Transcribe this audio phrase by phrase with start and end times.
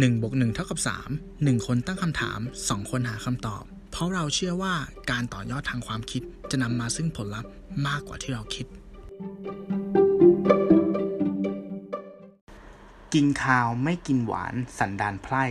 [0.00, 0.78] 1บวก1เท่ากับ
[1.14, 4.74] 3 1 คนตั้งคำถาม 2 คนหาคำตอบ เพราะเราเชื่อว่า
[5.10, 7.50] การต่อยอดทางความคิดจะนำมาซึ่งผลลัพธ์
[7.86, 8.66] มากกว่าที่เราคิด
[13.14, 15.44] กินข้าวไม่กินหวานสันดานไพร่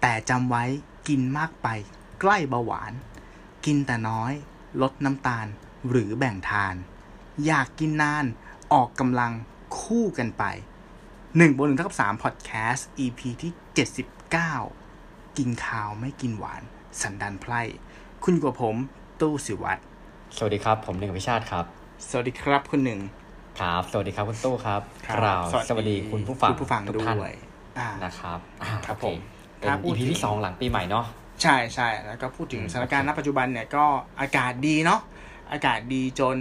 [0.00, 0.64] แต่จำไว้
[1.08, 1.68] กินมากไป
[2.20, 2.92] ใกล้เบาหวาน
[3.66, 4.32] กินแต่น้อย
[4.82, 5.46] ลดน้ำตาล
[5.88, 6.74] หรือแบ่งทาน
[7.46, 8.24] อยากกินนาน
[8.72, 9.32] ออกกำลัง
[9.78, 10.44] คู่กันไป
[11.36, 14.54] หนึ่งบนหนึ่งเท่ากับสามพอดแคสต์ EP ที่เจ็ดสิบเก้า
[15.38, 16.62] กินข้าวไม่กินหวาน
[17.02, 17.60] สันดานไพร่
[18.24, 18.76] คุณอยู่กับผม
[19.20, 19.80] ตู้สิวัตร
[20.36, 21.64] สวัสดีครับ ผมหนึ่งอภิชาติครับ
[22.08, 23.00] สวัสดีครับคุณหนึ่ง
[23.60, 27.34] ครับ สวัสดีครับคุณตู้ครับครับกล่าวสวัสดีคุณผู้ฟังคุณผู้ฟังทุกด้ท่านวย
[27.78, 29.16] อ่านะครับอ่าครับโอเผม
[29.58, 31.04] เป็นถ้าพูด EP ถึงที่สองหลังปีใหม่เนาะ
[31.42, 33.84] ใช่ใช่แล้วก็พูดถึงอืมสถานการณ์โอณเคปัจจุบันเนี่ยก็
[34.20, 35.00] อากาศดีเนาะ
[35.52, 36.36] อากาศดีจน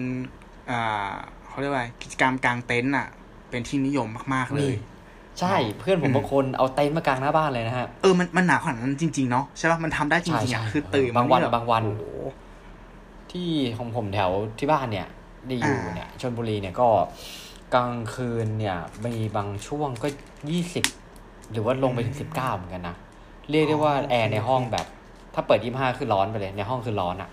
[0.71, 1.11] อ่า
[1.47, 3.07] เขาเรียกว่ากิจกรรมกลางเต็นท์อะ
[3.53, 4.73] เป็นที่นิยมมาก ๆ เลย
[5.39, 12.05] ใช่ เพื่อนผมบางคนเอาเต็นท์มากางหน้าบ้านเลยนะฮะ เออ มันมันหนาขนาดนั้นจริง ๆ เนาะใช่ป่ะ มันทำได้จริงๆอะใช่ใช่คือตื่นบางวันมแบางวันโอ้โห
[13.31, 15.07] ที่ของผมแถวที่บ้านเนี่ย
[15.47, 16.87] ได้อยู่อ่าเนี่ยชนบุรีเนี่ยก็
[17.73, 20.07] กลางคืนเนี่ยมีบางช่วงก็
[20.49, 20.85] ยี่สิบ
[21.51, 22.95] หรือว่าลงไปถึงสิบเก้าเหมือนกันนะ
[23.49, 24.85] เรียกได้ว่าแอร์ในห้องแบบ
[25.33, 27.29] ถ้าเปิดยี่ห้าคือร้อนไปเลย ในห้องคือร้อนอะ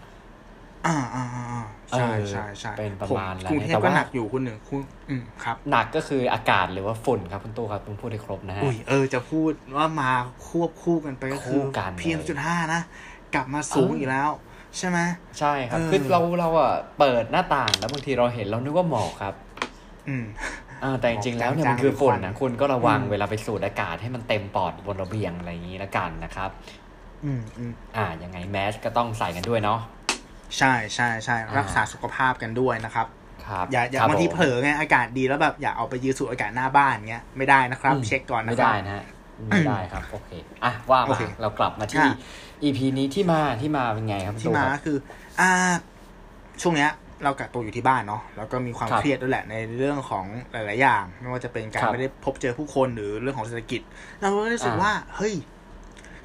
[0.87, 1.65] อ่าอ่าอ่าอ่า
[1.99, 10.11] ใช่เออใช่ใช่เป็นประมาณผแล้วกรุงเนี่ยเทแต่พก็ว่าหนักอยู่คุณหนึ่งคุณอืมครับ หนักก็คืออากาศหรือว่าฝุ่นครับคุณตู้ครับต้องพูดให้ครบนะฮะอุ้ยเออจะพูดว่ามา
[10.49, 12.81] ควบคู่กันไปก็คือคู่กันเลยพีเอ็มจุดห้านะ
[13.35, 14.31] กลับมาสูงเอออีอีกแล้ว
[14.79, 14.99] ใช่ไหม
[15.39, 19.35] ใช่ครับเออคือเราเราอะเปิดหน้าต่างแล้วบางทีเราเห็นเรานึกว่าหมอกครับ
[20.09, 20.25] อืม
[20.83, 26.51] อ่าแต่จริงๆแล้วเนี่ยจางๆมันคือฝุ่นเป็นควันะนคุณก็ระวังอืมเวลาไปสูดอากาศให้มันเต็มปอดบนระเบียงอะไรอย่างนี้ละกันนะครับ
[27.25, 29.81] อืมอืมอ่ายังไงแมสก็ต้องใส่กันด้วยเนาะ
[30.59, 33.07] ใช่ใช่ใช่อ่ารัรักษาสุขภาพกันด้วยนะครับ
[33.47, 39.05] ครับอย่าอย่าครับบางทีผมเผลอไงอากาศดีแล้วแบบอย่าเอาไปยืนสูดอากาศหน้าบ้านเงี้ยไม่ได้นะครับอืมเช็คก่อนนะไม่ครัได้บนะฮะ
[39.49, 40.31] ไม่ได้ครับโอเค
[40.65, 42.15] อะว่าโอมาเคเรากลับมาที่อะ
[42.63, 44.97] EP นี้ที่มาที่มาเป็นไงครับที่ตู้มาครับคือ
[45.41, 45.51] อ่า
[46.63, 46.91] ช่วงเนี้ย
[47.25, 53.81] เรากักตัวอยู่ที่บ้านเนาะแล้วก็มีความครับเครียดด้วยแหละในเรื่องของหลาย ๆ อย่าง ไม่ว่าจะเป็นการครับไม่ได้พบเจอผู้คนหรือเรื่องของเศรษฐกิจ
[54.21, 55.35] เราก็รู้สึกอ่าว่า เฮ้ย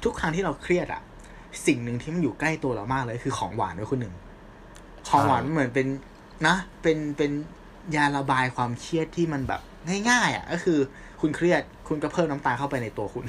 [0.04, 1.02] ทุกครั้งที่เราเครียดอะ
[1.66, 4.14] สิ่งหนึ่งที่มันอยู่ใกล้ตัวเรามากเลยคือของหวานด้วยคนหนึ่ง
[5.08, 5.86] ของหวานมันเหมือนเป็น
[6.46, 7.32] นะ เป็นเป็น
[7.96, 9.60] ยาระบายความเครียดที่มันแบบ
[10.10, 10.78] ง่ายๆอะ ก็คือ
[11.20, 13.24] คุณเครียดคุณก็เพิ่มน้ำตาลเข้าไปในตัวคุณ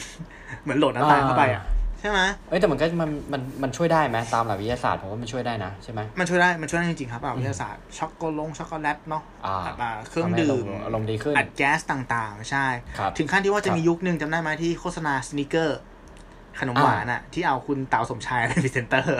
[0.61, 1.63] เหมือนโหลดน้ำตาลเข้าไปอะ
[1.99, 12.65] ใช่ไหมเอ้ยแต่มันก็มันมันมันช่วยได้ไหมตามหลักวิทยาศาสตร์ผมว่ามันช่วยได้นะใช่ไหมมันช่วยได้มันช่วยได้จริงๆครับอะวิทยาศาสตร์ช็อกโกลงช็อกโกแลตเนาะอ่าอ่าเครื่องทำให้ดื่มอารมณ์ดีขึ้นอัดแก๊สต่างๆ ใช่
[12.97, 15.79] ครับถึงขั้นที่ว่าจะครับมียุคหนึ่งจำได้ไหมที่โฆษณา Snickers
[16.59, 19.17] ขนมหวานอะ ที่เอาคุณเต๋าสมชายเป็นพรีเซนเตอร์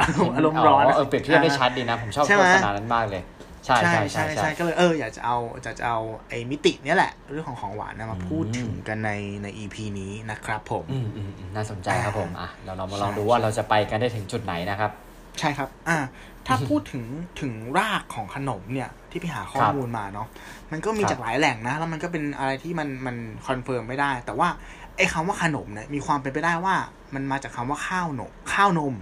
[0.00, 3.22] อารมณ์อารมณ์ร้อนเออเปรียบเทียบได้ชัดดีนะ ผมชอบใช่ไหโฆมษณานั้นมากเลย
[3.66, 5.98] ใช่ใช่ใช่ใช่ใช่ใช่ใช่ก็เลยเอออยากจะเอาจะจะเอา
[6.28, 9.10] ไอ้มิติเนี้ยแหละ เรื่องของของหวานนะมาอืมพูดถึงกันใน
[9.42, 14.90] ใน EP นี้นะครับผมอืมอืมอืมน่าสนใจครับผมอะเราเรามาลองใช่ดูว่าเราจะไปกันได้ถึงจุดไหนนะครับ
[15.38, 15.98] ใช่ครับ อ่า
[16.46, 17.04] ถ้าพูดถึง
[17.40, 20.28] ถึงรากของขนมเนี่ยที่ไปหาข้อมูลครับมาเนาะ
[20.72, 23.16] มันก็มีครับจากหลายแหล่งนะ แล้วมันก็เป็นอะไรที่มันมัน
[23.46, 24.48] confirm ไม่ได้ แต่ว่า
[24.96, 26.76] ไอ้คำว่าขนมเนี่ยมีความเป็นไปได้ว่า
[27.14, 28.94] มันมาจากคำว่าข้าวนมข้าวนม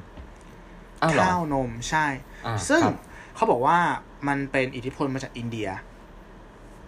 [1.03, 2.07] อ้าวเหรอข้าวนมใช่
[2.47, 2.95] อ่าซึ่งครับ
[3.35, 3.79] เขาบอกว่า
[4.29, 5.69] มันเป็นอิทธิพลมาจากอินเดีย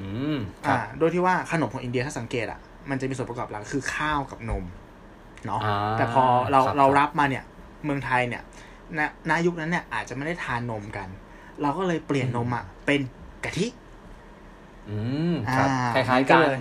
[0.01, 0.37] อืม
[0.67, 4.65] ครัอ่าโดยที่ว่าขนมของอินเดียถ้าสังเกตอะ มันจะมีส่วนประกอบหลักคือข้าวกับนม
[5.47, 7.45] เนาะอ่าแต่พอเราครับเราครับรับมาเนี่ย
[7.85, 8.43] เมืองไทยเนี่ย
[8.99, 9.01] ณ
[9.31, 11.09] ณยุคนั้นเนี่ยอาจจะไม่ได้ทานนมกัน
[11.63, 13.01] เราก็เลยเปลี่ยนนมอะเป็น
[13.45, 13.67] กะทิ
[14.89, 14.97] อื
[15.31, 16.59] มครับอ่าคล้ายๆกัก็นเลย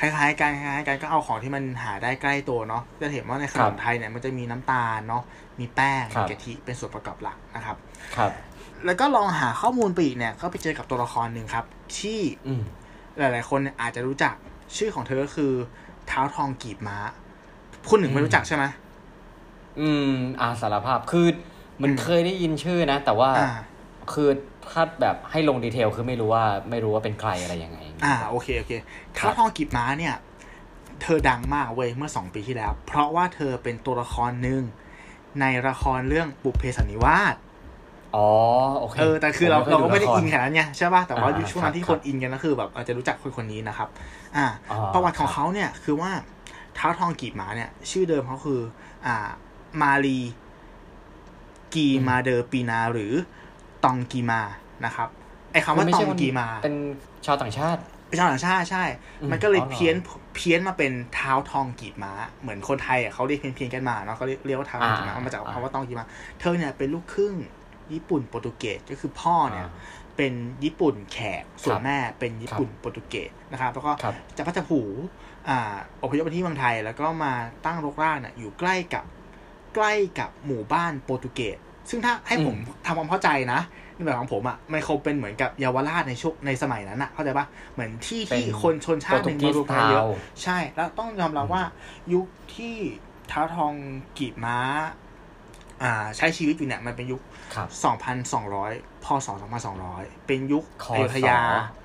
[0.00, 5.22] คล้ายๆกันคล้ายๆกันก็เอาของที่มันหาได้ใกล้ตัวเนาะจะเห็นว่าในขนครัมบไทยเนี่ยมันจะมีน้ำตาลเนาะ
[5.60, 7.76] มีแป้งครัมีบกะทิเป็นส่วนประกอบหลักนะครับ
[8.16, 8.32] ครับ
[8.86, 11.64] แล้วก็ลองหาข้อมูลไปอีกเนี่ยก็ไปเจอกับตัวละครหนึ่งครับ
[11.98, 12.62] ที่อืม
[13.18, 14.34] หลายๆ คนเนี่ยอาจจะรู้จัก
[14.76, 15.52] ชื่อของเธอก็คือ
[16.06, 16.98] เท้าทองกีบม้า
[17.88, 18.64] คุณหนึ่งไม่รู้จักใช่ไหม
[19.80, 21.26] อืมอาสารภาพคือ
[21.82, 23.48] มันอืมเคยได้ยินชื่อนะ แต่ว่าอ่า
[24.12, 24.28] คือ
[24.70, 28.72] ถ้าแบบให้ลงดีเทลคือไม่รู้ว่าไม่รู้ว่าเป็นใครอะไรยังไง อ่าโอเคโอเค
[29.18, 30.14] ครัเท้าบทองกีบม้าเนี่ย
[31.02, 34.62] เธอดังมากเว้ยเมื่อสองปีที่แล้ว เพราะว่าเธอเป็นตัวละครหนึ่ง
[35.40, 37.34] ในละครเรื่องบุพเพสันนิวาส
[38.14, 38.28] อ๋อ
[38.78, 43.88] โอเคเออแต่คือเราผเราก็ไม่ได้ละคอินขนาดนั้นไงใช่ป่ะแต่ว่าอ่าช่วงนั้นที่คครับนอินกันก็คือแบบอาจจะรู้จักคนคนนี้นะครับ
[44.36, 46.10] อ่าอ๋อประวัติของครับเขาเนี่ยคือว่า
[46.74, 48.60] เท้าทองกีบม้าเนี่ย ชื่อเดิมเขาคือ
[49.06, 49.28] อ่า
[49.82, 50.18] มารี
[51.74, 53.12] กีมาเดอร์ปีนาหรือ
[53.84, 54.40] ตองกีมา
[54.84, 55.08] นะครับ
[55.52, 56.74] ไอ้คำว่าไม่ตอใช่งคนกีมา เป็น
[57.26, 58.84] ชาวต่างชาติเป็นชาวต่างชาติใช่
[59.20, 59.94] อืมมันก็เลยอ๋อเหรอเพี้ยน
[60.34, 66.06] เพี้ยนมาเป็นเท้าทองกีบม้าเหมือนคนไทยอะเขาเรียกเพี้ยนเพี้ยนๆกันมาเนาะเขาเรียกเรียกว่าเท้าทองกีบม้าอ่าเอามาจากอ่าคำว่าตองกีมา
[66.40, 67.34] เธอเนี่ยเป็นลูกครึ่ง
[67.92, 69.66] ญี่ปุ่นโปรตุเกสก็คือพ่อเนี่ย
[70.16, 70.32] เป็น
[70.64, 74.80] ญี่ปุ่นแขกส่วนครับแม่เป็นญี่ปุ่นโปรตุเกสนะครับแล้วก็ครับจะพัชผู
[75.48, 77.32] อ่าอพยพมาที่เมืองไทย แล้วก็มา
[77.64, 79.04] ตั้งรกรากเนี่ยอยู่ใกล้กับ
[79.74, 81.58] ใกล้กับหมู่บ้านโปรตุเกส
[81.90, 83.60] ซึ่งถ้าให้ผมทำความเข้าใจนะ
[83.94, 91.62] ในแบบของผมอะ่ะมันคงเป็นเหมือนกับเยาวราชในช่วงในสมัยนั้นอะ่ะเข้าใจปะเหมือนที่ที่เป็นคนชนชาติหนึ่งมารวมกันเยอะโปรตุเกสทาวน์ใช่ แล้วต้องยอมรับว่า
[92.14, 92.76] ยุคที่
[93.30, 93.72] ท้าวทอง
[94.18, 94.58] กีบม้า
[95.82, 97.20] อ่า ใช้ชีวิตอยู่เนี่ยมันเป็นยุค
[97.54, 97.68] ครับ
[98.36, 99.28] 2,200พศ
[99.76, 101.40] 2,200เป็นยุคคอยุธยา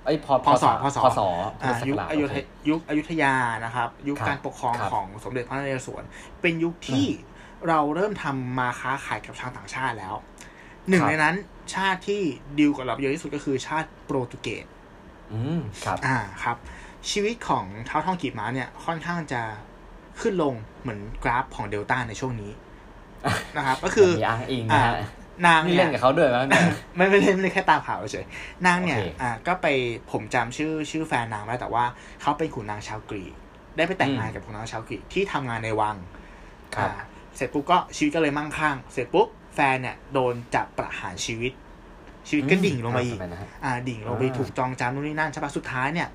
[0.06, 1.20] เอ้ยพอพศพศพศ
[1.64, 2.38] อ่าพุทธศัยุกคราชอยุธโเค
[2.70, 3.34] ยุคอยุธยา
[3.66, 6.04] นะครับ ยุคครับการปกครองครับของสมเด็จพระนเรศวร
[6.42, 7.06] เป็นยุคที่
[7.68, 10.16] เราเริ่มทำมาค้าขายกับชาวต่างชาติแล้ว
[10.90, 11.36] หนึ่งครับในนั้น
[11.76, 12.22] ชาติที่
[12.60, 14.66] ดีลกับเราเยอะที่สุดก็คือชาติโปรตุเกส
[15.34, 16.58] อืมครับ อ่าครับ
[17.12, 19.42] ชีวิตของเท้าทองกีบม้าเนี่ยค่อนข้างจะ
[20.22, 22.52] ขึ้นลงเหมือนกราฟของเดลต้าในช่วงนี้
[23.58, 24.96] นะครับ ก็คือมีอ้างอิงอ่านะฮะ
[25.48, 26.64] นางนี่เนี่เล่ยนกับเขาด้วยมั้ยเนี่ย
[26.96, 28.26] ไม่ไม่เล่นไม่เล่นแค่ตามข่าวเฉย
[28.66, 29.68] นางเนี่ยโอเคอ่า ก็ไป
[30.12, 31.86] ผมจำชื่อชื่อแฟนนางไม่ได้แต่ว่า
[32.22, 33.34] เขาเป็นขุนนางชาวกรีก
[33.78, 35.96] ได้ไปแต่งงานกับขุนนางชาวกรีกที่ทำงานในวัง
[36.76, 37.06] ครับอ่า
[37.36, 41.52] เสร็จปุ๊บก็ชีวิตก็เลยมั่งคั่งเสร็จปุ๊บแฟนเนี่ยโดนจับประหารชีวิต
[42.28, 46.08] ชีวิตก็ดิ่งลงมาอีกทำไนะฮะอ่าดิ่งลงไปอ่าถูกจองจำนู่นนี่นั่นใช่ปะสุดท้ายเนี่ย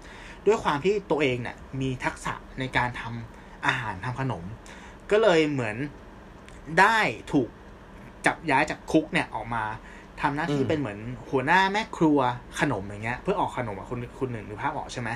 [0.47, 4.45] ด้วยความที่ตัวเองเนี่ยมีทักษะในการทำอาหารทำขนม
[5.11, 5.77] ก็เลยเหมือน
[6.81, 6.99] ได้
[7.33, 7.49] ถูก
[8.27, 9.65] จับย้ายจากคุกเนี่ยออกมา
[10.21, 10.99] ทำหน้าที่เป็นเหมือน
[11.31, 12.19] หัวหน้าแม่ครัว
[12.61, 15.11] ขนมอย่างเงี้ย เพื่อออกขนมอะคุณคุณหนึ่งหรือภาพออกใช่ไหม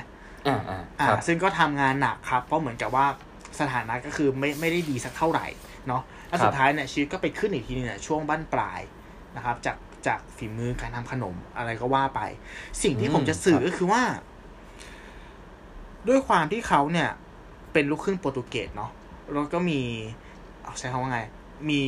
[0.46, 3.06] อ่าอ่าอ่าครับซึ่งก็ทำงานหนักครับ เพราะเหมือนกับว่า
[3.60, 5.46] สถานะก็คือไม่ไม่ได้ดีสักเท่าไหร่
[5.88, 8.80] เนาะแล้วสุดท้ายเนี่ยชีวิตก็ไปขึ้นอีกทีนึงเนี่ยช่วงบั้นปลาย
[9.36, 9.76] นะครับ จาก
[10.06, 12.20] จากฝีมือการทำขนมอะไรก็ว่าไป
[12.82, 14.02] สิ่งที่ผมจะสื่อก็คือว่า
[16.08, 17.08] ด้วยความที่เขาเนี่ย
[17.72, 18.90] เป็นลูกครึ่งโปรตุเกสเนาะ
[19.32, 19.80] แล้วก็มี
[20.62, 21.20] เอาใช้คำว่าไง
[21.70, 21.82] มี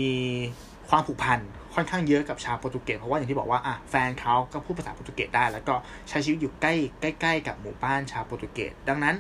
[0.89, 1.39] ความผูกพัน
[1.75, 5.75] ค่อนข้างเยอะกับชาวโปรตุเกสเพราะว่าอย่างที่บอกว่าอะแฟนเขาก็พูดภาษาโปรตุเกสได้ แล้วก็
[6.09, 6.75] ใช้ชีวิตอยู่ใกล้
[7.21, 9.15] ใกล้ ๆ กับหมู่บ้านชาวโปรตุเกสดังนั้น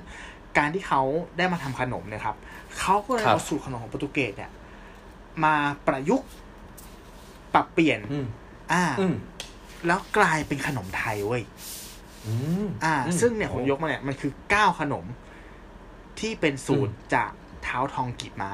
[0.58, 1.02] การที่เขา
[1.38, 2.36] ได้มาทำขนมเนี่ยครับ
[2.78, 4.50] เขาก็เลยครับเอาสูตรขนมของโปรตุเกสเนี่ย
[5.44, 5.54] มา
[5.86, 6.28] ประยุกต์
[7.54, 8.26] ปรับเปลี่ยนอืม
[8.72, 9.14] อ่าอืม
[9.86, 11.42] แล้วกลายเป็นขนมไทยเว้ย
[12.26, 12.34] อื
[12.64, 15.04] มอ่าอืมซึ่งเนี่ยผมโอ้ยกมาเนี่ย มันคือเก้าขนม
[16.20, 17.30] ที่เป็นสูตรจาก
[17.62, 18.50] เท้าทองกีบม้า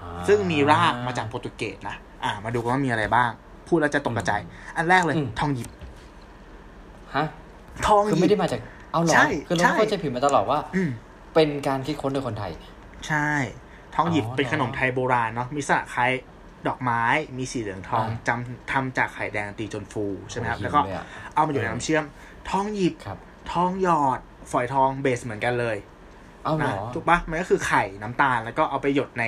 [0.00, 3.30] อ่าซึ่งมีรากมาจากโปรตุเกสนะ อ่า มาดูกันว่ามีอะไรบ้าง
[3.68, 4.40] พูดแล้วจะตกกระจาย
[4.76, 5.68] อันแรกเลยอืมทองหยิบ
[7.16, 7.26] ฮะ
[7.86, 8.60] ทองคือหยิไม่บได้มาจาก
[8.92, 10.90] เอาเหรอใช่คือเราใช่เข้าใจผิดมาตลอดว่าอืม
[11.34, 12.52] เป็นการคิดค้นโดยคนไทย
[13.08, 13.30] ใช่
[13.96, 16.10] ทองหยิบอ๋อเป็นขนมไทยโบราณเนาะมีสระคล้าย
[16.68, 17.02] ดอกไม้
[17.38, 21.04] มีสีเหลืองทองอ่าจำทำจากไข่แดงตีจนฟูใช่ไหมครับโอ้แล้วก็หิเลยอะ
[21.34, 22.04] เอามาอยู่ในน้ำเชื่อม
[22.50, 23.18] ทองหยิบครับ
[23.52, 24.20] ทองหยอด
[24.50, 25.76] ฝอยทองเบสเหมือนกันเลย
[26.44, 29.24] เอาเหรนะอถูกปะมันก็คือไข่น้ำตาลแล้วก็เอาไปหยดใน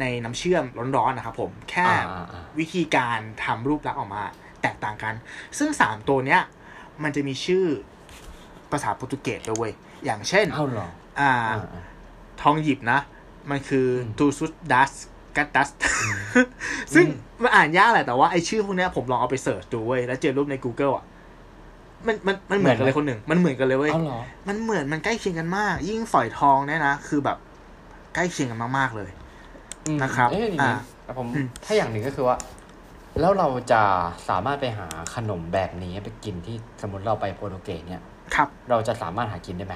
[0.00, 0.64] ในน้ำเชื่อม
[0.96, 4.22] ร้อนๆนะครับผมแค่อ่าอ่าอ่าวิธีการทำรูปลักษณ์ออกมา
[4.62, 5.14] แตกต่างกัน
[5.58, 6.40] ซึ่งสามตัวเนี้ย
[7.02, 7.64] มันจะมีชื่อ
[8.70, 9.72] ภาษาโปรตุเกสด้วยเว้ย
[10.04, 10.88] อย่างเช่นเอาเหรอ
[11.20, 11.82] อ่าอ่าอ่า
[12.42, 12.98] ทองหยิบนะ
[13.50, 14.92] มันคือ trouxas das
[15.36, 15.68] caldas
[16.94, 21.04] ซึ่งอืมมันอ่านยากแหละแต่ว่าไอชื่อพวกเนี้ยผมลองเอาไป search ดูเว้ยแล้วเจอรูปใน Google อะ
[22.06, 27.38] มันมันมันเหมือนกันเลยคนหนึ่ง มันเหมือนกันเลยเว้ยเอาเหรอมันเหมือนมันใกล้เคียงกันมาก ยิ่งฝอยทองเนี่ยนะคือแบบ
[28.14, 29.10] ใกล้เคียงกันมากๆเลย
[29.86, 32.36] อืมนะครับเอ้ยอย่างอ่านี้แต่ผมอืมถ้าอย่างหนึ่งก็คือว่า
[33.20, 33.82] แล้วเราจะ
[34.28, 38.02] สามารถไปหาขนมแบบนี้ไปกินที่สมมติเราไปโปรตุเกสเนี่ย
[38.34, 39.74] ครับ เราจะสามารถหากินได้ไหม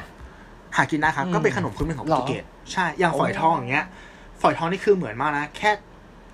[0.77, 3.87] หากินได้ครับอืมก็เป็นขนมพื้นเมืองของโปหรรอตุเกสใช่อย่างโอ้ฝอยทองอย่างเงี้ย
[4.41, 5.71] ฝอยทองนี่คือเหมือนมากนะ แค่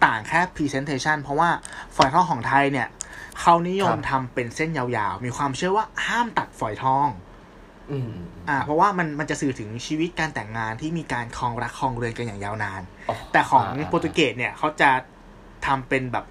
[0.05, 1.49] ต่างแค่ presentation เพราะว่า
[1.97, 2.89] ฝอยทองของไทยเนี่ย
[3.41, 7.09] เขานิยมทำเป็นเส้นยาวๆ มีความเชื่อว่าห้ามตัดฝอยทอง
[7.91, 14.91] อืมอืมอ่า เพราะว่ามันมันจะสื่อถึงชีวิตการแต่งงานที่มีการครองรักครองเรือนกันอย่างยาวนานอ๋อแต่ของาโปรตุเกสเนี่ยเขาจะ
[15.67, 16.25] ทำเป็นแบบ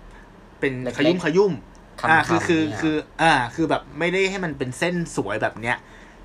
[0.59, 1.53] เป็นเล็กๆขยุ่มขยุ่ม
[1.99, 5.77] คำๆอ่าคือคือเนี่ยคืออ่าคือแบบไม่ได้ให้มันเป็นเส้นสวยแบบเนี้ย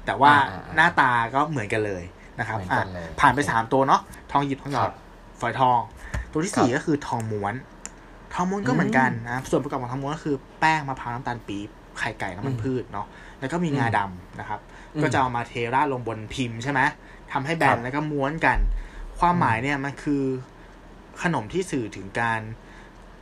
[0.08, 2.04] แต่ว่าอ่าๆๆหน้าตาก็เหมือนกันเลย
[2.38, 4.00] นะครับเหมือนอะกันเลยผ่านไปโอเคสามตัวเนาะ
[4.32, 4.92] ทองหยิบทองหยอครัดบ
[5.40, 5.78] ฝอยทอง
[6.32, 7.54] ตัวที่สี่ก็คือทองม้วน
[8.34, 13.06] ทองม้วนก็เหมือนกันอืมนะส่วนประกอบของทองม้วนก็คือแป้งมะพร้าวน้ำตาลปี๊บไข่ไก่น้ำมันอืมพืชเนาะ
[13.40, 14.60] แล้วก็มีอืมงาดำนะครับ
[14.96, 16.80] อืมก็จะเอามาเทราดลงบนพิมพ์ใช่ไหม
[17.32, 18.58] ทำให้แบครันบแล้วก็ม้วนกัน
[19.18, 20.22] ความอืมหมายเนี่ยมันคือ
[21.22, 22.40] ขนมที่สื่อถึงการ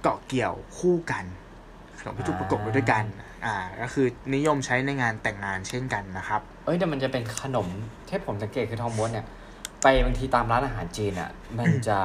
[0.02, 1.24] เกาะเกี่ยวคู่กัน
[2.00, 3.04] ขนมที่ถูกประกบไว้ด้วยกัน
[3.44, 7.68] อ่า ก็คือนิยมใช้ในงานแต่งงานเช่นกันนะครับ เอ้ยแต่มันจะเป็นขนม
[8.08, 9.26] ที่ผมสังเกตคือทองม้วนเนี่ย
[9.82, 11.98] ไปบางทีตามร้านอาหารจีนอะมันจะ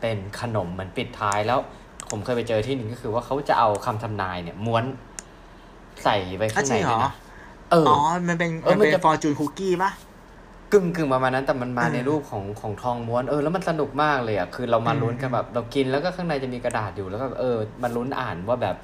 [0.00, 1.58] เป็นขนมเหมือนปิดท้ายแล้ว
[2.10, 4.84] ผมเคยไปเจอที่หนึ่งก็คือว่าเขาจะเอาคำทำนายเนี่ยม้วน
[6.04, 7.12] ใส่ไว้ข้างในอะจริงเหรด้วยอนะ
[7.70, 7.96] เอออ๋ออ
[8.28, 9.90] มันเป็นเออมันมันเป็นจะฟอร์จูนคุกกี้ป่ะ
[10.72, 18.76] กึ่งกึ่งประมาณนั้นแต่มันมาเออในรูปของของทองม้วนเออแล้วมันสนุกมากเลยอะคือเรามาอืมลุ้นกันแบบเรากินแล้วก็ข้างในจะมีกระดาษอยู่แล้วก็เออมันลุ้นอ่านว่าแบบ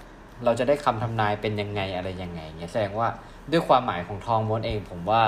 [0.44, 3.08] เราจะได้คำทำนายเป็นยังไงอะไรยังไงเงี้ยแสดงว่า
[3.50, 5.22] ด้วยความหมายของทองม้วนเอง ผมว่า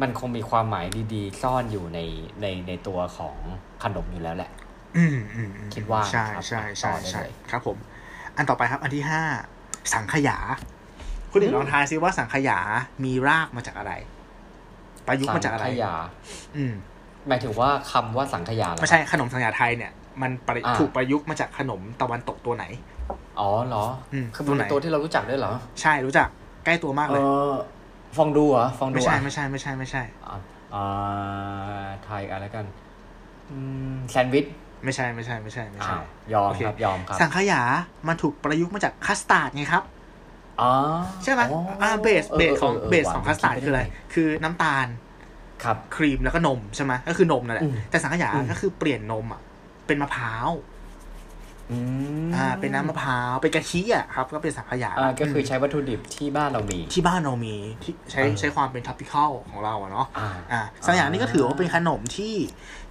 [0.00, 1.98] มันคงมีความหมายดีๆ ซ่อนอยู่ใน
[2.40, 3.36] ในในตัวของ
[3.82, 4.50] ขนมอยู่แล้วแหละ
[4.96, 7.76] อืมอืมอืมคิดว่าใช่ครับใช่ใช่ต่อได้ใช่เลยครับผม
[8.36, 9.22] อันต่อไปครับ อันที่ห้า
[9.94, 10.38] สังขยา
[11.30, 12.58] คุณหนึ่งลองทายซิว่าสังขยา
[13.04, 13.92] มีรากมาจากอะไร
[15.06, 15.94] ประยุกต์มาจากอะไรสังขยา
[16.56, 16.74] อืม
[17.28, 19.92] หมายถึงว่าคำว่าสังขยาเหรอไม่ใช่ขนมสังขยาไทยเนี่ย
[20.22, 22.64] มันประอ่าถูกประยุกต์มาจากขนมตะวันตกตัวไหน
[23.40, 26.28] อ๋อเหรออมคือตัมัวนไหนเป็นตัวที่เรารู้จักด้วยเหรอ ใช่รู้จัก
[26.66, 27.52] ใกล้ตัวมากเอเลยอ
[28.16, 30.36] ฟองดูเหรอฟองดูไม่ใช่อะไม่ใช่ไม่ใช่ไม่ใช่อ่า
[30.74, 32.64] อ่าไทยอะไรกัน
[33.50, 33.58] อื
[33.92, 34.46] มแซนด์วิช
[34.84, 36.02] ไม่ใช่ไม่ใช่ไม่ใช่ไม่ใช่อ้าว
[36.34, 37.62] ยอมโอเคครับยอมครับ สังขยา
[38.08, 39.82] มันถูกประยุกต์มาจากคัสตาร์ดไงครับ
[40.60, 40.72] อ๋อ
[41.24, 43.82] ใช่ไหมอ๋ออ่า base base ของออ base ของคัสตาร์ดคืออะไร
[44.14, 44.86] คือน้ำตาล
[45.64, 49.40] ครับครีมแล้วก็นมใช่ไหมก็คือนมนั่นแหละอืมแต่สังขยาอืมก็คือเปลี่ยนนมอะ
[49.86, 50.48] เป็นมะพร้าว
[51.70, 51.78] อื
[52.26, 62.34] มอ่าเป็นน้ำมะพร้าวเป็นกะทิอะครับก็เป็นสังขยาอ่าก็คือใช้วัตถุดิบที่บ้านเรามีที่บ้านเรามีที่ใช้เออใช้ความเป็น tropical ของเราอะเนาะอ่าอ่าสังขยานี่ก็ถือว่าเป็นขนมที่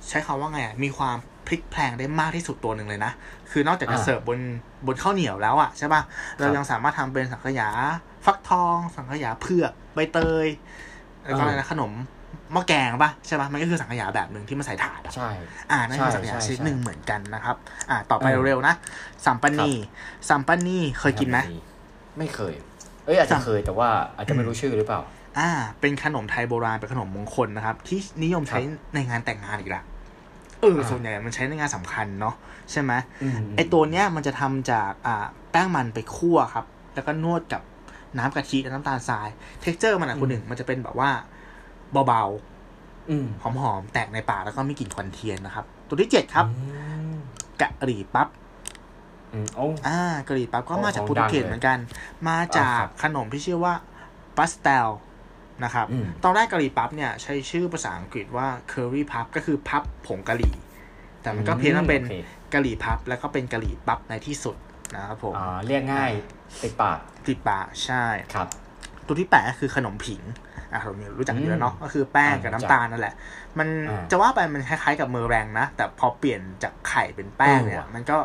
[0.08, 1.18] ใช้คำว่าไงอะมีความ
[1.48, 3.12] พลิกแพลงได้มากที่สุดตัวหนึ่งเลยนะ
[3.52, 4.40] คือนอกจากจะอ่าเสิร์ฟบน
[4.88, 6.02] บนข้าวเหนียวแล้วอะใช่ป่ะ
[6.40, 7.70] เรายังสามารถทำเป็นสังขยา
[8.26, 10.48] ฟักทอง สังขยาเผือก ใบเตย
[11.24, 11.92] แล้วก็อะไรนะขนม
[12.54, 15.30] หม้อแกงป่ะใช่ป่ะมันก็คือสังขยาแบบหนึ่งที่มันใส่ถาดอะใช่
[15.72, 17.56] อ่านั่นคือใช่สังขยาใช่ชนิดหนึ่งเหมือนกันนะครับ
[17.90, 18.74] อ่า ต่อไปเออเร็วๆนะ
[19.26, 19.72] สัมปันนี
[20.30, 21.40] สัมปันนีเคยกินไหม
[22.18, 22.54] ไม่เคย
[23.06, 25.02] เอ้ยอาจจะสั่งเคยแต่ว่าอาจจะไม่รู้ชื่อหรือเปล่า
[25.40, 25.50] อ่า
[25.80, 29.84] เป็นขนมไทยโบราณเป็นขนมมงคลนะครับ ที่นิยมใช้ครับในงานแต่งงานอีกละ
[30.62, 32.36] เอออ่าส่วนใหญ่มันใช้ในงานสำคัญเนาะ
[32.72, 32.92] ใช่ไหม
[33.24, 36.66] อืมไอตัวเนี้ยมันจะทำจากอ่าแป้งมันไปคั่วครับ
[36.96, 37.62] แล้วก็นวดกับ
[38.18, 39.28] น้ำกะทิและน้ำตาลทราย
[39.62, 41.10] texture มันอะคุณหนึ่งมันจะเป็นแบบว่า
[41.92, 42.24] เบา
[43.10, 46.66] อืมๆหอมๆ แตกในปากแล้วก็มีกลิ่นควันเทียนนะครับ ตัวที่เจ็ดครับอื
[47.14, 47.16] ม
[47.62, 48.28] กะหรี่ปั๊บ
[49.34, 51.78] อืมโอ้อ่ากะหรี่ปั๊บก็โอ้มาจากของโปรตุเกสดังเลยเหมือนกัน
[52.30, 53.74] มาจากอ่าครับขนมที่ชื่อว่า
[54.38, 54.88] ปัสเตล
[55.64, 60.56] นะครับอืมตอนแรกกะหรี่ปั๊บเนี่ยใช้ชื่อภาษาอังกฤษว่า curry puff ก็คือพับผงกะหรี่
[61.22, 62.16] แต่มันก็เพี้ยนมาเป็นโอค
[62.54, 64.56] กะหรี่พับแล้วก็เป็นกะหรี่ปั๊บในที่สุด
[64.96, 66.12] นะครับผมอ่าเรียกง่าย
[66.64, 68.48] ติดปากติดปากใช่ ครับ
[69.06, 70.22] ตัวที่แปดก็คือขนมผิง
[70.76, 73.14] อะเรารู้จักอยู่แล้วเนาะก็คือแป้งกับอ่าน้ำตาลนั่นแหละ
[73.58, 78.18] มันอ่าจะว่าไปมันคล้ายๆกับเมอร์แรงนะ แต่พอเปลี่ยนจากไข่เป็นแป้งเนี่เอยอว่ะมันก็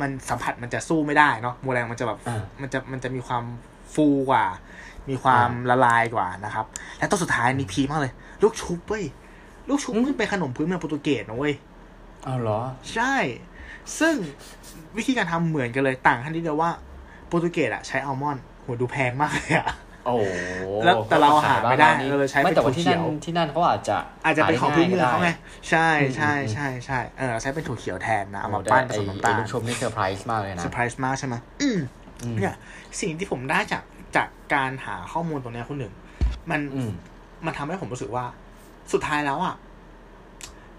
[0.00, 3.44] มันสัมผัสมันจะสู้ไม่ได้เนาะเมอร์แรงมันจะแบบอ่ามันจะมันจะมีความ
[3.94, 4.44] ฟูกว่า
[5.08, 6.66] มีความละลายกว่านะครับ
[6.98, 9.04] และตัวสุดท้ายนี่พีคมากเลย ลูกชุบเว้ย
[9.68, 11.54] ลูกชุบมันเป็นขนมพื้นเมืองโปรตุเกสนะเว้ย
[12.24, 12.60] เอาเหรอ
[12.94, 13.14] ใช่
[13.98, 14.14] ซึ่ง
[14.96, 16.70] วิธีการทำเหมือนกันเลยต่างแค่นิดเดียวว่า
[17.26, 19.68] โปรตุเกสอะใช้อัลมอนด์โหดูแพงมากเลยอะ
[20.06, 20.24] โอ้โห
[20.84, 25.32] แล้วแต่เราหาไม่ได้ขยบ้นเออใช้ไม่เป็นแต่ว่าที่นั่นถั่วเขียวที่นั่นเขาอาจจะอาจจะเป็นของพื้นเมืองเขาไงห
[25.70, 31.78] ใช่อืมใช่อืมใช่ใช่เออใช้เป็นถั่วเขียวแทนนะง่ายเอาได้มาปั้นผไอ้สมน้ำตาไอ้ลลูกชมนี่เซอร์ไพรส์มากเลยนะเซอร์ไพรส์มากใช่ไหมอืม
[32.22, 32.54] อืมเนี่ย
[33.00, 33.82] สิ่งที่ผมได้จาก
[34.16, 35.94] จากการหาข้อมูลตรงเนี้ยคุณหนึ่ง
[36.50, 36.90] มันอืม
[37.46, 38.24] มันทำให้ผมรู้สึกว่า
[38.92, 39.54] สุดท้ายแล้วอะ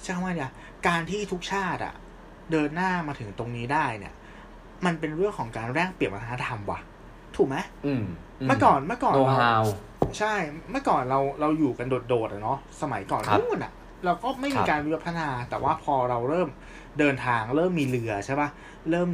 [0.01, 0.51] ใช่คำว่าเนี่ย
[0.87, 1.93] การที่ทุกชาติอะ
[2.51, 4.13] เดินหน้ามาถึงตรงนี้ได้เนี่ย
[4.85, 6.79] มันเป็นเรื่องของการแลกเปลี่ยนวัฒนธรรมว่ะ
[7.37, 8.03] ถูกไหมอืม
[8.47, 9.63] เมื่อก่อนเมื่อก่อนโนเราฮาว
[10.17, 10.33] ใช่
[10.71, 13.71] เมื่อก่อนเราเราอยู่กันโดดๆอะเนาะสมัยก่อนครับนู่นอะ
[14.05, 16.49] เราก็ไม่คมีรับการวิวัฒนา แต่ว่าพอเราเริ่ม
[16.99, 18.49] เดินทาง เริ่มมีเรือใช่ปะ
[18.89, 19.09] เริ่ม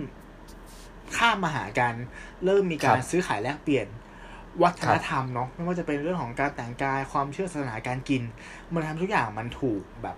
[1.18, 1.94] ข้ามมาหากัน
[2.46, 3.88] เริ่มมีการซื้อขายแลกเปลี่ยน
[4.64, 8.24] วัฒนธรรมเนาะไม่ว่าจะเป็นเรื่องของการแต่งกายความเชื่อศาสนาการกิน
[8.74, 10.18] มันทำทุกอย่างมันถูกแบบ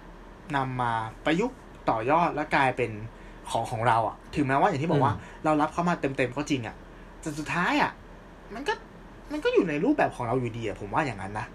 [0.56, 0.94] นำมา
[1.26, 1.58] ประยุกต์
[1.90, 2.92] ต่อยอดและกลายเป็น
[3.50, 5.14] ของของเราอะถึงแม้ว่าอย่างที่บอกว่า
[5.46, 6.76] เรารับเข้ามาเต็มๆก็จริงอะ
[7.22, 7.92] แต่สุดท้ายอะ
[8.54, 8.74] มันก็
[9.32, 11.48] มันก็อยู่ในรูปแบบของเราอยู่ดีอะผมว่าอย่างนั้นนะ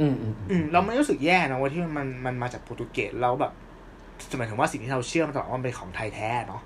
[0.00, 3.52] อืมอืมอืมเราไม่รู้สึกแย่นะว่าที่มันมันมาจากโปรตุเกสแล้วแบบ
[4.38, 6.62] หมายถึงว่าสิ่งที่เราเชื่อมาตลอดว่ามันเป็นของไทยแท้เนาะ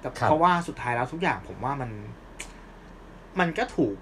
[0.00, 1.90] แต่เพราะว่าสุดท้ายแล้วทุกอย่างผมว่ามัน
[3.40, 3.96] มันก็ถูก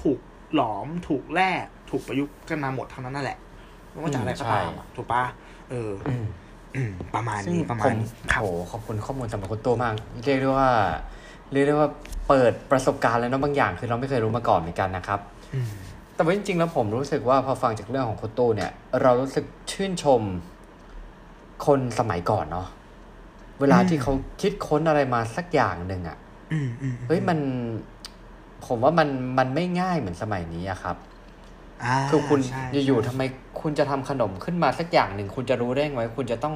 [0.00, 0.18] ถูก
[0.54, 3.38] หลอมถูกแลกถูกประยุกต์กันมาหมดทั้งนั้นนั่นแหละ
[3.90, 5.24] ไม่ว่าจากอะไรก็ตามอะถูกปะ
[5.70, 6.24] เอออืม
[6.76, 10.70] อืมประมาณซึ่งนี้ประมาผณมนี้ครับโหขอบคุณข้อมูลสำหรับคุณตัวมาก เรียกได้ว่า
[11.52, 11.88] เรียกได้ว่า
[12.28, 15.20] เปิดประสบการณ์แล้วเนาะบางอย่าง คือเราไม่เคยรู้มาก่อนเหมือนกันนะครับ
[15.54, 15.70] อืม
[16.14, 18.70] แต่ว่าจริงๆแล้วผมรู้สึกว่าพอฟังจากเรื่องของคุณตู้เนี่ย
[19.02, 20.22] เรารู้สึกชื่นชม
[21.66, 22.68] คนสมัยก่อนเนาะ
[23.60, 26.16] เวลาที่เขาคิดค้นอะไรมาสักอย่างหนึ่งอะ่ะ
[26.52, 27.38] อืมอืมเฮ้ยมัน
[28.66, 33.22] ผมว่ามันมันไม่ง่ายเหมือนสมัยนี้อะครับาคือคุณใช่อยู่ๆใช่ทำไม
[33.60, 36.54] คุณจะทำขนมขึ้นมาสักอย่างหนึ่งคุณจะรู้ได้ไงว่าคุณจะต้อง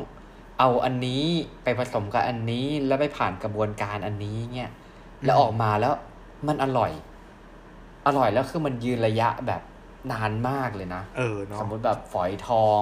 [0.59, 1.23] เอาอันนี้
[1.65, 4.71] ไปผสมกับอันนี้แล้วไปผ่านกระบวนการอันนี้เนี่ย
[5.25, 5.95] แล้วออกมาแล้ว
[6.49, 6.93] มันอร่อย
[8.07, 9.63] อร่อยแล้วคือมันยืนระยะแบบ
[10.13, 12.81] นานมากเลยนะเออเนาะสมมติแบบฝอยทอง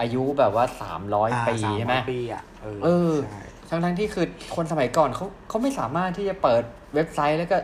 [0.00, 4.26] อายุแบบว่าสามร้อยอ่าปีสามใช่ไหมร้อยปีอะเออเออใช่ทั้งทั้งๆที่คือ
[4.56, 6.62] คนสมัยก่อนเขาเขาไม่สามารถที่จะเปิด
[6.94, 7.58] เว็บไซต์แล้วก็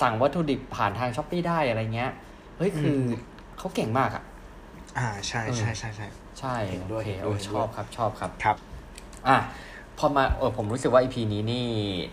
[0.00, 2.10] สั่งวัตถุดิบผ่านทางช้อปปีได้อะไรเงี้ย
[2.56, 3.00] เฮ้ยคือ
[3.58, 4.24] เขาเก่งมากอะ
[4.98, 6.06] อ่าใช่ใช่ใช่ใช่
[6.38, 8.56] ใช่เห็นด้วยโอเคเห็นด้วยโอ้ชอบครับชอบครับครับ
[9.28, 9.38] อะ
[10.00, 11.66] พอมาเออผมรู้สึกว่า EP นี้นี่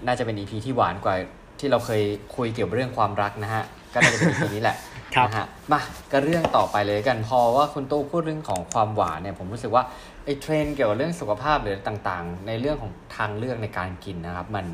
[0.06, 1.15] น่าจะเป็น EP ที่หวานกว่า
[1.60, 2.01] ที่เราเคย
[2.36, 3.63] คุยเกี่ยวกับเรื่องความรักนะฮะ
[3.94, 4.75] ก็น่าจะเป็น EP นี้แหละ
[5.15, 5.79] ครับนะฮะมา
[6.12, 9.84] ก็เรื่องต่อไปเลยกันพอว่าคุณตู้พูดเรื่องของความหวานเนี่ยผมรู้สึกว่า
[10.25, 14.65] ไอ้เทรนด์เกี่ยวกับเรื่องสุขภาพหรือต่างๆ ในเรื่องของทางเลือกในการกินนะครับ มัน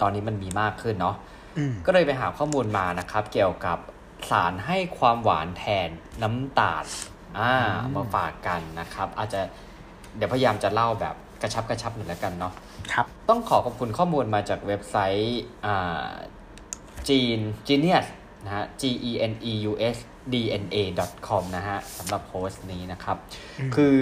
[0.00, 1.16] ตอนนี้มันมีมากขึ้นเนาะ
[1.58, 3.78] อืมก็เลยไปหาข้อมูลมานะครับ เกี่ยวกับ
[4.30, 5.88] สารให้ความหวานแทน
[6.22, 6.84] น้ำตาล
[7.38, 7.52] อ่า
[7.94, 9.40] มาฝากกันนะครับ อาจจะ
[10.16, 12.52] เดี๋ยวพยายามจะเล่าแบบ กระชับกระชับหน่อยแล้วกันเนาะ
[12.92, 16.08] ครับ ต้องขอขอบคุณข้อมูลมาจากเว็บไซต์อ่า
[17.08, 18.06] จีน Genius
[18.44, 19.96] นะฮะ G E N E U S
[20.32, 20.76] D N A
[21.28, 23.16] com นะฮะสำหรับโพสต์นี้นะครับ
[23.58, 23.94] อืมคือ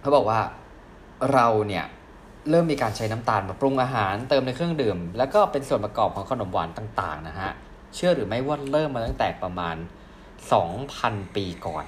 [0.00, 0.40] เขาบอกว่า
[1.32, 1.84] เราเนี่ย
[2.50, 7.50] เริ่มมีการใช้น้ำตาลมาปรุงอาหารเติมในเครื่องดื่ม แล้วก็เป็นส่วนประกอบของขนมหวานต่าง ๆ นะฮะ
[7.94, 9.76] เชื่อหรือไม่ว่าเริ่มมาตั้งแต่ประมาณ
[10.54, 11.84] 2,000 ปีก่อน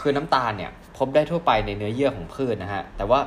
[0.00, 3.20] คือน้ำตาลเนี่ย พบได้ทั่วไปในเนื้อเยื่อของพืชนะฮะ แต่ว่า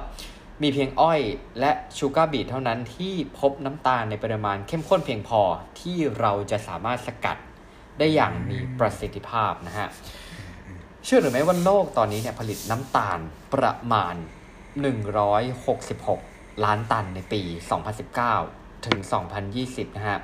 [0.61, 1.19] มีเพียงอ้อย
[1.59, 5.41] และชูการ์บีทเท่านั้นที่พบน้ำตาลในปริมาณเข้มข้นเพียงพอ
[5.79, 7.37] ที่เราจะสามารถสกัด
[7.99, 9.87] ได้อย่างมีประสิทธิภาพนะฮะ
[11.05, 13.19] เชื่อหรือไม่ว่าโลกตอนนี้เนี่ยผลิตน้ำตาล
[13.53, 14.15] ประมาณ
[14.99, 17.41] 166 ล้านตันในปี
[18.33, 18.99] 2019 ถึง
[19.49, 20.19] 2020 นะฮะ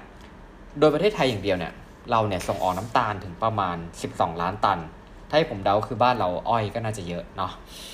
[0.80, 1.74] โดยประเทศไทยอย่างเดียวเนี่ย
[2.12, 3.78] เราเนี่ยส่งออกน้ำตาลถึงประมาณ
[4.10, 4.80] 12 ล้านตัน
[5.30, 7.52] ถ้าให้ผมเดาคือบ้านเราอ้อยก็น่าจะเยอะเนาะ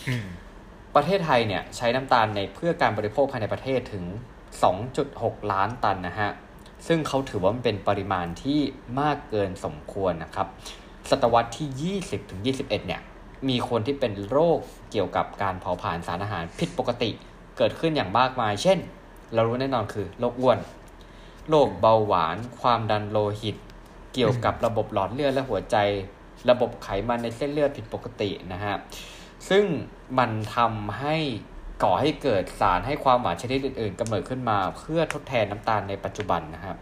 [0.08, 0.26] อืม
[0.96, 4.06] ประเทศไทยเนี่ยใช้น้ำตาลในเพื่อการบริโภคภายในประเทศถึง
[4.78, 6.32] 2.6 ล้านตันนะฮะ
[6.88, 8.60] ซึ่งเขาถือว่ามันเป็นปริมาณที่
[9.00, 10.48] มากเกินสมควรนะครับ
[11.10, 13.02] ศตวรรษที่ 20ถึง21 เนี่ย
[13.50, 14.60] มีคนที่เป็นโรค
[14.92, 17.10] เกี่ยวกับการเผาผลาญสารอาหารผิดปกติ
[17.58, 18.78] เกิดขึ้นอย่างมากมาย เช่น
[19.34, 20.60] เรารู้แน่นอนคือโรคอ้วน
[21.50, 23.56] โรคเบาหวาน ความดันโลหิต
[24.14, 25.78] เกี่ยวกับระบบหลอดเลือดและหัวใจ
[26.50, 28.76] ระบบไขมันในเส้นเลือดผิดปกตินะฮะ
[29.50, 29.64] ซึ่ง
[30.20, 31.16] มันทำให้
[31.84, 36.78] ก่อให้เกิดสารให้ความหวานชนิดอื่นๆกำเนิดขึ้นมาเพื่อทดแทนน้ำตาลในปัจจุบันนะครับ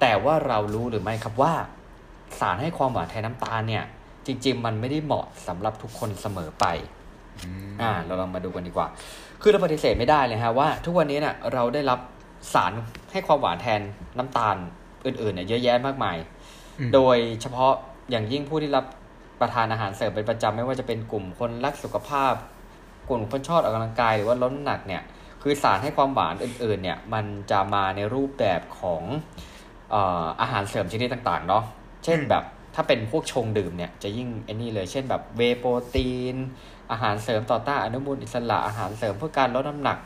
[0.00, 1.54] แต่ว่าเรารู้หรือไม่ครับว่า
[2.40, 3.84] สารให้ความหวานแทนน้ำตาลเนี่ย
[4.26, 6.66] จริง ๆ มันไม่ได้เหมาะสำหรับทุกคนเสมอไป
[7.80, 8.86] อ่า เราลองมาดูกันดีกว่า
[9.42, 12.00] คือเราปฏิเสธไม่ได้เลยฮะว่า ทุกวันนี้เนี่ยเราได้รับ
[12.54, 12.72] สาร
[13.12, 13.80] ให้ความหวานแทน
[14.18, 14.56] น้ำตาล
[15.06, 16.16] อื่นๆเนี่ยเยอะแยะมากมาย
[16.78, 17.72] อืมโดยเฉพาะ
[18.10, 18.84] อย่างยิ่งผู้ที่รับ
[19.40, 22.34] ประทานอาหารเสริมเป็นประจำไม่ว่าจะเป็นกลุ่มคนรักสุขภาพ
[23.08, 25.02] กลุ่มคนชอบออกกำลังกายหรือว่าลดน้ำหนักเนี่ย
[25.42, 29.02] คือสารให้ความหวานอื่นๆเนี่ยมันจะมาในรูปแบบของ
[29.90, 31.64] เอ่ออาหารเสริมชนิดต่างๆเนาะ
[32.04, 32.44] เช่นแบบ
[32.74, 36.36] ถ้าเป็นพวกชงดื่มเนี่ยจะยิ่งไอ้นี่เลยเช่นแบบเวย์โปรตีน
[36.90, 39.98] อาหารเสริมต่อต้านอนุมูลอิสระอาหารเสริมเพื่อการลดน้ำหนัก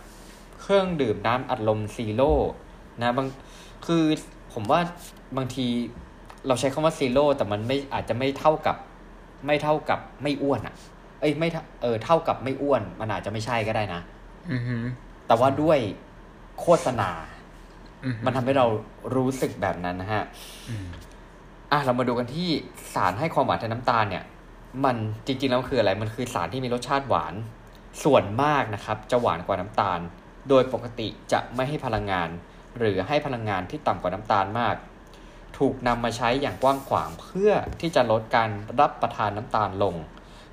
[0.60, 2.34] เครื่องดื่มน้ำอัดลม zero
[3.00, 3.26] นะบาง
[3.86, 4.04] คือ
[4.52, 4.80] ผมว่า
[5.36, 5.66] บางที
[6.46, 8.76] เราใช้คำว่า zero แต่มันไม่อาจจะไม่เท่ากับ
[9.46, 10.74] ไม่เท่ากับไม่อ้วนอะ่ะ
[11.20, 14.00] เอ้ยไม่เท่าเออเท่ากับไม่อ้วน มันอาจจะไม่ใช่ก็ได้นะ
[14.52, 14.82] อือหือ
[15.26, 15.78] แต่ว่าด้วย
[16.60, 17.10] โฆษณา
[18.04, 18.66] อือหือมันทำให้เรา
[19.14, 20.22] รู้สึกแบบนั้นนะฮะ
[20.70, 20.86] อืม
[21.72, 22.48] อะเรามาดูกันที่
[22.94, 24.24] สารให้ความหวานแทนน้ำตาลเนี่ย
[24.84, 27.34] มันจริงๆแล้วมันคืออะไร มันคือสารที่มีรสชาติหวาน
[28.04, 30.00] ส่วนมากนะครับ จะหวานกว่าน้ำตาล
[30.48, 32.28] โดยปกติจะไม่ให้พลังงาน
[32.78, 34.74] หรือให้พลังงานที่ต่ำกว่าน้ำตาลมาก
[35.58, 39.94] ถูกนำมาใช้อย่างกว้างขวางเพื่อที่จะลดการรับประทานน้ำตาลลง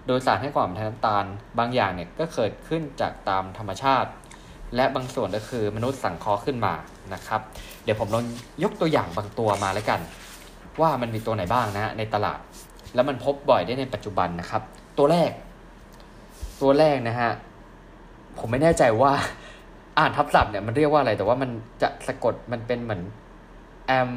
[0.08, 1.26] โดยสารให้ความหวานน้ำตาล
[1.60, 4.10] บางอย่างเนี่ยก็เกิดขึ้นจากตามธรรมชาติ
[4.76, 6.74] และบางส่วนก็คือมนุษย์สังเคราะห์ขึ้นมา
[7.14, 7.42] นะครับ
[7.84, 8.24] เดี๋ยวผมลอง
[8.64, 10.02] ยกตัวอย่างบางตัวมาแล้วกัน
[10.82, 12.40] ว่ามันมีตัวไหนบ้างนะฮะในตลาด
[12.96, 14.62] แล้วมันพบบ่อยได้ในปัจจุบันนะครับ
[14.98, 15.32] ตัวแรก
[16.62, 17.32] ตัวแรกนะฮะ
[18.38, 19.12] ผมไม่แน่ใจว่า
[19.98, 21.50] อ่านทับศัพท์เนี่ยมันเรียกว่าอะไรแต่ว่ามัน
[21.82, 23.02] จะสะกดมันเป็นเหมือน
[23.88, 24.12] แอม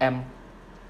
[0.00, 0.16] แอม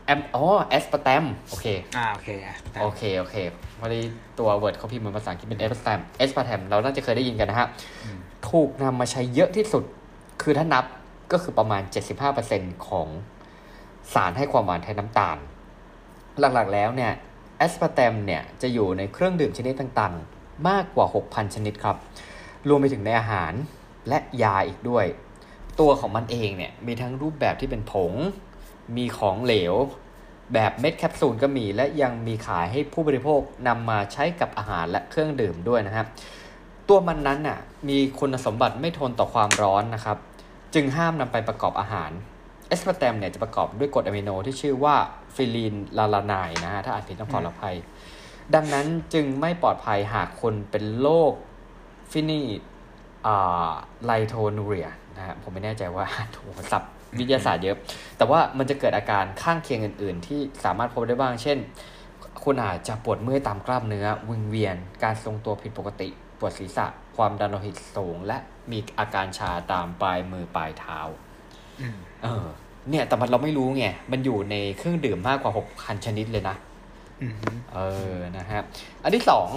[0.06, 3.36] แอมอ๋อ aspartame โอเคอ่าโอเคอะแต่โอเคโอเค
[3.78, 4.00] พอดี
[4.38, 7.68] ตัว Word เขาพิมพ์เป็นภาษาอังกฤษเป็น aspartame aspartame เราน่าจะเคยได้ยินกันนะฮะ
[8.50, 9.84] ถูกนำมาใช้เยอะที่สุด
[10.42, 10.84] คือถ้านับ
[11.32, 11.82] ก็คือประมาณ
[12.34, 13.08] 75%ของ
[14.12, 15.38] สารให้ความหวานแทนน้ำตาล
[16.38, 17.12] หลักๆแล้วเนี่ย
[17.56, 21.96] aspartame เนี่ยจะอยู่ในเครื่องดื่มชนิดต่างๆ มากกว่า 6,000 ชนิดครับ
[22.68, 23.52] รวมไปถึงในอาหาร
[24.08, 25.06] และยาอีกด้วย
[25.80, 28.12] ตัวของมันเองเนี่ยมีทั้งรูปแบบที่เป็นผง
[28.96, 29.74] มีของเหลว
[30.54, 36.06] แบบเม็ดแคปซูลก็มี และยังมีขายให้ผู้บริโภคนำมาใช้กับอาหารและเครื่องดื่มด้วยนะครับ
[36.88, 40.18] ตัวมันนั้นน่ะมีคุณสมบัติไม่ทนต่อความร้อนนะครับ
[40.74, 42.10] จึงห้ามนำไปประกอบอาหาร
[42.68, 44.96] aspartame เนี่ยจะประกอบด้วยกรดอะมิโนที่ชื่อว่า
[45.34, 47.76] phenylalanine นะฮะถ้าอ่านผิดต้องขออภัย
[48.54, 51.32] ดังนั้นจึงไม่ปลอดภัยหากคนเป็นโรค
[52.10, 56.04] phenylketonuria นะฮะผมไม่แน่ใจว่า
[56.36, 57.76] ถูกศัพท์ วิทยาศาสตร์เยอะ
[58.16, 61.58] แต่ว่ามันจะเกิดอาการข้างเคียงอื่น ๆ ที่สามารถพบได้บ้าง เช่น
[62.44, 68.38] คุณอาจจะปวดเมื่อยตามกล้ามเนื้อวิงเวียน การทรงตัวผิดปกติ ปวดศีรษะ ความดันโลหิตสูง และ
[68.70, 70.98] มีอาการชาตามปลายมือปลายเท้า
[71.80, 72.46] อืมเออ
[72.90, 76.56] เนี่ย แต่มันเราไม่รู้ไง มันอยู่ในเครื่องดื่มมากกว่าหกพันชนิดเลยนะ
[77.22, 77.34] อืม
[77.74, 77.78] เอ
[78.12, 78.60] อ นะฮะ
[79.02, 79.48] อันที่สอง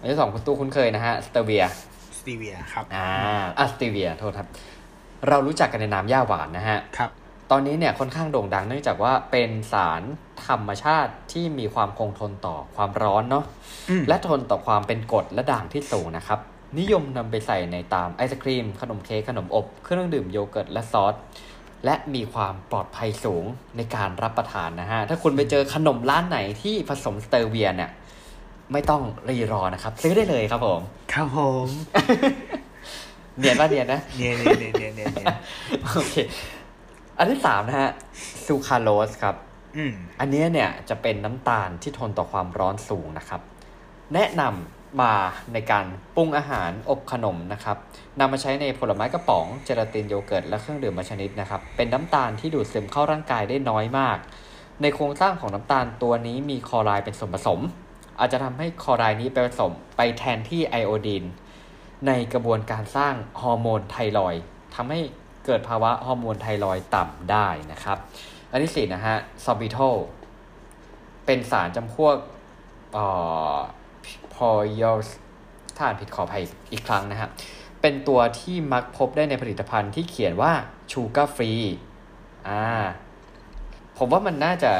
[0.00, 3.08] อันที่สองคุณตู้คุ้นเคยนะฮะ stevia stevia ครับ อ่า
[3.58, 4.48] อะ stevia โทษครับ
[5.28, 7.10] เรารู้จักกันในนามหญ้าหวานนะฮะครับ
[7.50, 10.02] ตอนนี้เนี่ยค่อนข้างโด่งดังเนื่องจากว่าเป็นสาร
[10.46, 13.44] ธรรมชาติที่มีความคงทนต่อความร้อนเนาะ
[13.90, 16.38] อืมและทนต่อความเป็นกรดและด่างที่สูงนะครับ
[16.78, 21.14] นิยมนำไปใส่ในตามไอศครีม ขนมเค้กขนมอบ เครื่องดื่มโยเกิร์ตและซอส
[21.84, 23.44] และมีความปลอดภัยสูง
[23.76, 27.90] ในการรับประทานนะฮะ ถ้าคุณไปเจอขนมร้านไหนที่ผสมสเตอร์เวียเนี่ย
[28.72, 30.80] ไม่ต้องรีรอนะครับ ซื้อได้เลยครับผม
[31.12, 31.66] ครับผม
[33.38, 35.34] เนียนป่ะเนียนนะเนี่ยเนี่ยเนี่ยเนี่ยเนียน
[35.84, 36.14] โอเค
[37.18, 37.90] อันที่สามนะฮะ
[38.46, 39.36] ซูคาโรสครับ
[39.76, 43.40] อืมอันเนี้ยเนี่ยจะเป็นน้ำตาลที่ทนต่อความร้อนสูงนะครับ
[44.14, 45.14] แนะนำมา
[45.52, 45.84] ในการ
[46.16, 47.76] ปรุงอาหารอบขนมนะครับ
[48.18, 54.18] นำมาใช้ในผลไม้กระป๋องเจลาตินโยเกิร์ตและเครื่องดื่มบางชนิดนะครับ เป็นน้ำตาลที่ดูดซึมเข้าร่างกายได้น้อยมาก
[54.82, 57.60] ในโครงสร้างของน้ำตาลตัวนี้มีคลอไรด์เป็นส่วนผสม
[58.18, 61.24] อาจจะทำให้คลอไรด์นี้ไปผสมไปแทนที่ไอโอดีน
[62.06, 64.34] ในกระบวนการสร้างฮอร์โมนไทรอยด์
[64.74, 65.00] ทำให้
[65.46, 67.98] เกิดภาวะฮอร์โมนไทรอยด์ต่ำได้นะครับ
[68.50, 69.78] อันที่สี่นะฮะ sorbitol
[71.26, 72.16] เป็นสารจำพวก
[72.92, 73.04] เอ่
[73.54, 73.56] อ
[74.34, 75.08] polyols
[75.76, 77.28] ถ้าอ่านผิดขออภัยอีกครั้งนะฮะ
[77.82, 80.52] เป็นตัวที่มักพบได้ในผลิตภัณฑ์ที่เขียนว่า
[80.92, 81.52] sugar free
[82.48, 82.64] อ่า
[83.98, 84.70] ผมว่ามันน่าจะ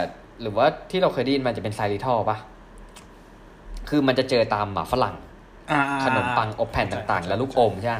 [0.40, 2.38] หรือว่าที่เราเคยได้ยินมันจะเป็น xylitol ปะ
[3.88, 5.16] คือมันจะเจอตามหมาฝรั่ง
[6.04, 7.98] ขนมปังอบแผ่นต่างๆ แล้วลูกอมใช่ไหม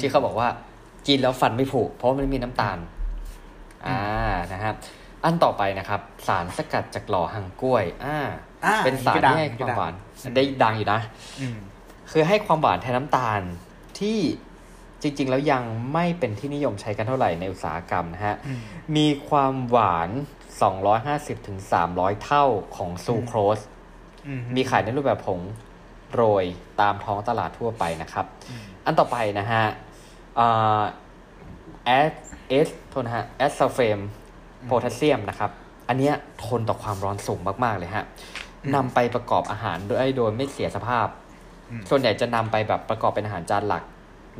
[0.00, 0.48] ที่เขาบอกว่า
[1.06, 2.78] กินแล้วฟันไม่ผุเพราะมันมีน้ำตาล
[3.86, 3.98] อ่า
[4.52, 4.72] นะฮะ
[5.24, 8.18] อันต่อไปนะครับ สารสกัดจากหล่อหังกล้วย อ่า
[8.64, 9.92] อ่าเป็นสารที่ให้ความหวาน
[10.36, 11.00] ได้ดังอยู่นะ
[11.40, 11.56] อืม
[12.10, 13.40] คือให้ความหวานแทนน้ำตาล
[13.98, 14.18] ที่
[15.02, 18.60] จริง ๆ แล้วยังไม่เป็นที่นิยมใช้กันเท่าไหร่ในอุตสาหกรรมนะฮะอืม
[18.96, 20.10] มีความหวาน
[20.78, 21.58] 250-300ถึง
[21.90, 22.44] 300เท่า
[22.76, 23.60] ของซูโครส
[24.26, 25.40] อืมมีขายในรูปแบบผง
[26.14, 26.44] โรย
[26.80, 28.26] ตามท้องตลาดทั่วไปนะครับ
[28.86, 29.64] อันต่อไปนะฮะ
[31.84, 32.12] แอส
[32.48, 34.00] เอสโทษนะฮะ acesulfame
[34.66, 35.50] potassium นะครับ
[35.88, 38.04] อันเนี้ยทนต่อความร้อนสูงมาก ๆ เลยฮะ
[38.74, 41.06] นำไปประกอบอาหารโดยโดยไม่เสียสภาพ
[41.70, 43.82] อืมส่วนใหญ่จะนำไปแบบประกอบเป็นอาหารจานหลัก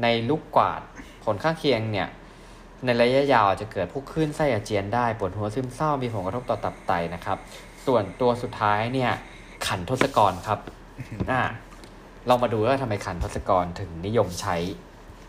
[0.02, 0.80] ในลูกกวาด
[1.24, 2.08] ผลข้างเคียงเนี่ย
[2.84, 7.38] ในระยะยาวอาจจะเกิดพวกคลื่นไส้อาเจียนได้ปวดหัวซึมเศร้ามีผลกระทบต่อตับไตนะครับ
[7.86, 9.10] ส่วนตัวสุดท้ายเนี่ย
[9.66, 10.58] ขันทศกรครับ
[11.30, 11.42] อ่า
[12.28, 14.56] เรามาดูว่าทำไมขันทศกรถึงนิยมใช้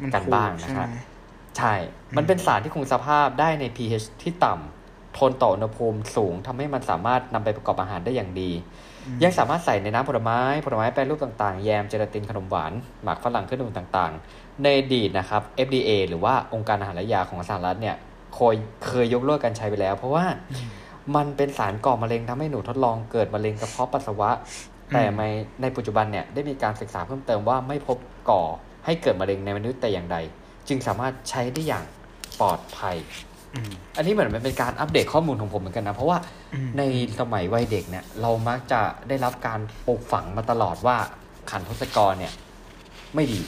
[0.02, 1.74] มันกันบ้างนะครับใช่ไหมใช่
[2.18, 8.52] มันเป็นสารที่คงสภาพได้ใน pH ที่ต่ำทนต่ออุณหภูมิสูงทำให้มันสามารถนำไปประกอบอาหารได้อย่างดี
[9.24, 17.96] ยังสามารถใส่ในน้ำผลไม้ ผลไม้แปรรูปต่างๆ แยม เจลาตินขนมหวาน หมักฝรั่งเครื่องดื่มต่างๆ ในอดีตนะครับ FDA หรือว่าองค์การอาหารและยาของสหรัฐเนี่ย
[18.36, 18.56] เคย
[18.86, 20.26] เคยยกเลิกการใช้ไปแล้ว เพราะว่า
[21.16, 24.30] มันเป็นสารก่อมะเร็งทำให้หนูทดลองเกิดมะเร็งกระเพาะปัสสาวะ
[24.92, 25.24] แต่ใน
[25.62, 27.98] ในปัจจุบันเนี่ยได้มีการศึกษาเพิ่มเติมว่าไม่พบ
[28.30, 28.44] ก่อ
[28.86, 30.18] ให้เกิดมะเร็งในมนุษย์แต่อย่างใด
[30.68, 31.86] จึงสามารถใช้ได้อย่าง
[32.40, 32.96] ปลอดภัย
[33.54, 36.18] อืมอันนี้เหมือนมันเป็นการอัปเดตข้อมูลของผมเหมือนกันนะ เพราะว่า
[36.54, 36.84] อืมใน
[37.20, 40.98] สมัยวัยเด็กเนี่ยเรามักจะได้รับการปลูกฝังมาตลอดว่า
[41.52, 42.34] ขันทศกรเนี่ย
[43.16, 43.42] ไม่ดี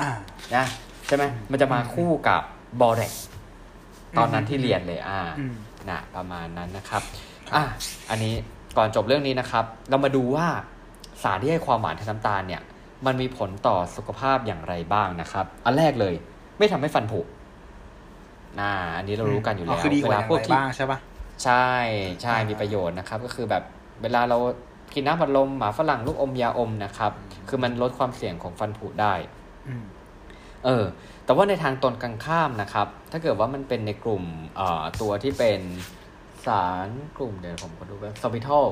[0.00, 0.10] อ่า
[0.56, 0.66] นะ
[1.06, 2.42] ใช่ไหมมันจะมาคู่กับ
[2.80, 3.12] บอแรก
[4.18, 5.54] ตอนนั้นที่เรียนเลย อ่าอืม
[5.90, 7.02] นะประมาณนั้นนะครับ
[7.54, 7.62] อะ
[8.10, 8.34] อันนี้
[8.76, 10.46] ก่อนจบเรื่องนี้นะครับ เรามาดูว่า
[11.22, 12.62] สารที่ให้ความหวานแทนน้ำตาลเนี่ย
[13.06, 16.14] มันมีผลต่อสุขภาพอย่างไรบ้างนะครับ อันแรกเลย
[16.58, 17.20] ไม่ทำให้ฟันผุ
[18.60, 20.98] น่าอันนี้เรารู้กันอยู่แล้วคือดีกว่าอย่างพวกไรที่บ้างใช่ปะ
[21.44, 21.68] ใช่
[22.22, 23.62] ใช่อ่ามีมีประโยชน์นะครับ ก็คือแบบ
[24.02, 24.38] เวลาเรา
[24.94, 27.12] กินน้ำบัดลมหมาฝรั่งลูกอมยาอมนะครับ
[27.48, 29.14] คือมันลดความเสี่ยงของฟันผุได้
[29.68, 29.84] อืม
[30.64, 30.84] เออ
[31.24, 34.24] แต่ว่าในทางตรงกันข้ามนะครับ ถ้าเกิดว่ามันเป็นในกลุ่ม
[34.56, 35.60] เอ่อตัวที่เป็น
[36.46, 38.66] สารกลุ่มเดี๋ยวผมก็ดูว่าซอบิทอล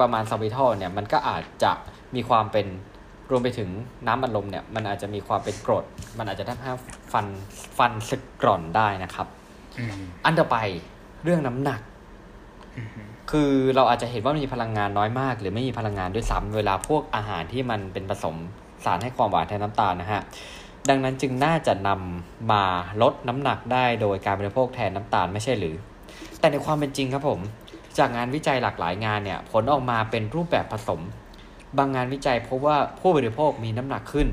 [0.00, 1.72] ประมาณซอบิทอลเนี่ยมันก็อาจจะ
[2.14, 2.66] มีความเป็น
[3.30, 3.68] รวมไปถึง
[4.06, 5.84] น้ำอัดลมเนี่ยมันอาจจะมีความเป็นกรด
[6.18, 6.70] มันอาจจะทำให้
[7.12, 7.26] ฟัน
[7.78, 9.26] ฟันสึกกร่อนได้นะครับ
[9.78, 10.56] อืมอันต่อไป
[11.24, 11.80] เรื่องน้ำหนัก
[12.76, 12.88] อืม
[13.30, 18.36] คือเราอาจจะเห็นว่ามีพลังงานน้อยมาก หรือไม่มีพลังงานด้วยซ้ำเวลาพวกอาหารที่มันเป็นผสม
[18.84, 20.22] สารให้ความหวานแทนน้ำตาลนะฮะ
[20.88, 22.64] ดังนั้นจึงน่าจะนำมา
[23.02, 25.76] ลดน้ำหนักได้โดยการบริโภคแทนน้ำตาลไม่ใช่หรือ
[26.40, 27.40] แต่ในความเป็นจริงครับผม
[27.98, 31.00] จากงานวิจัยหลากหลายงานเนี่ยผลออกมาเป็นรูปแบบผสม
[31.78, 34.28] บางงานวิจัยพบว่าผู้บริโภคมีน้ำหนักขึ้น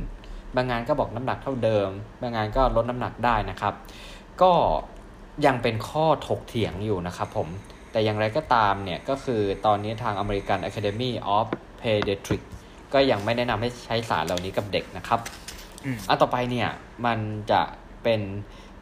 [0.56, 1.90] บางงานก็บอกน้ำหนักเท่าเดิม
[2.22, 3.74] บางงานก็ลดน้ำหนักได้นะครับ
[4.42, 4.52] ก็
[5.46, 7.48] ยังเป็นข้อถกเถียงอยู่นะครับผม
[7.92, 11.48] แต่อย่างไรก็ตามเนี่ยก็คือตอนนี้ทาง American Academy of
[11.82, 12.48] Pediatrics
[12.94, 15.20] ก็ยังไม่แนะนำให้ใช้สารเหล่านี้กับเด็กนะครับ
[15.86, 16.70] อืมอันต่อไปเนี่ย
[17.06, 17.20] มัน
[17.52, 17.62] จะ
[18.04, 18.22] เป็น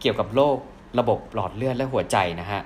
[0.01, 0.57] เกี่ยวกับโรค
[0.99, 2.61] ระบบหลอดเลือดและหัวใจนะฮะ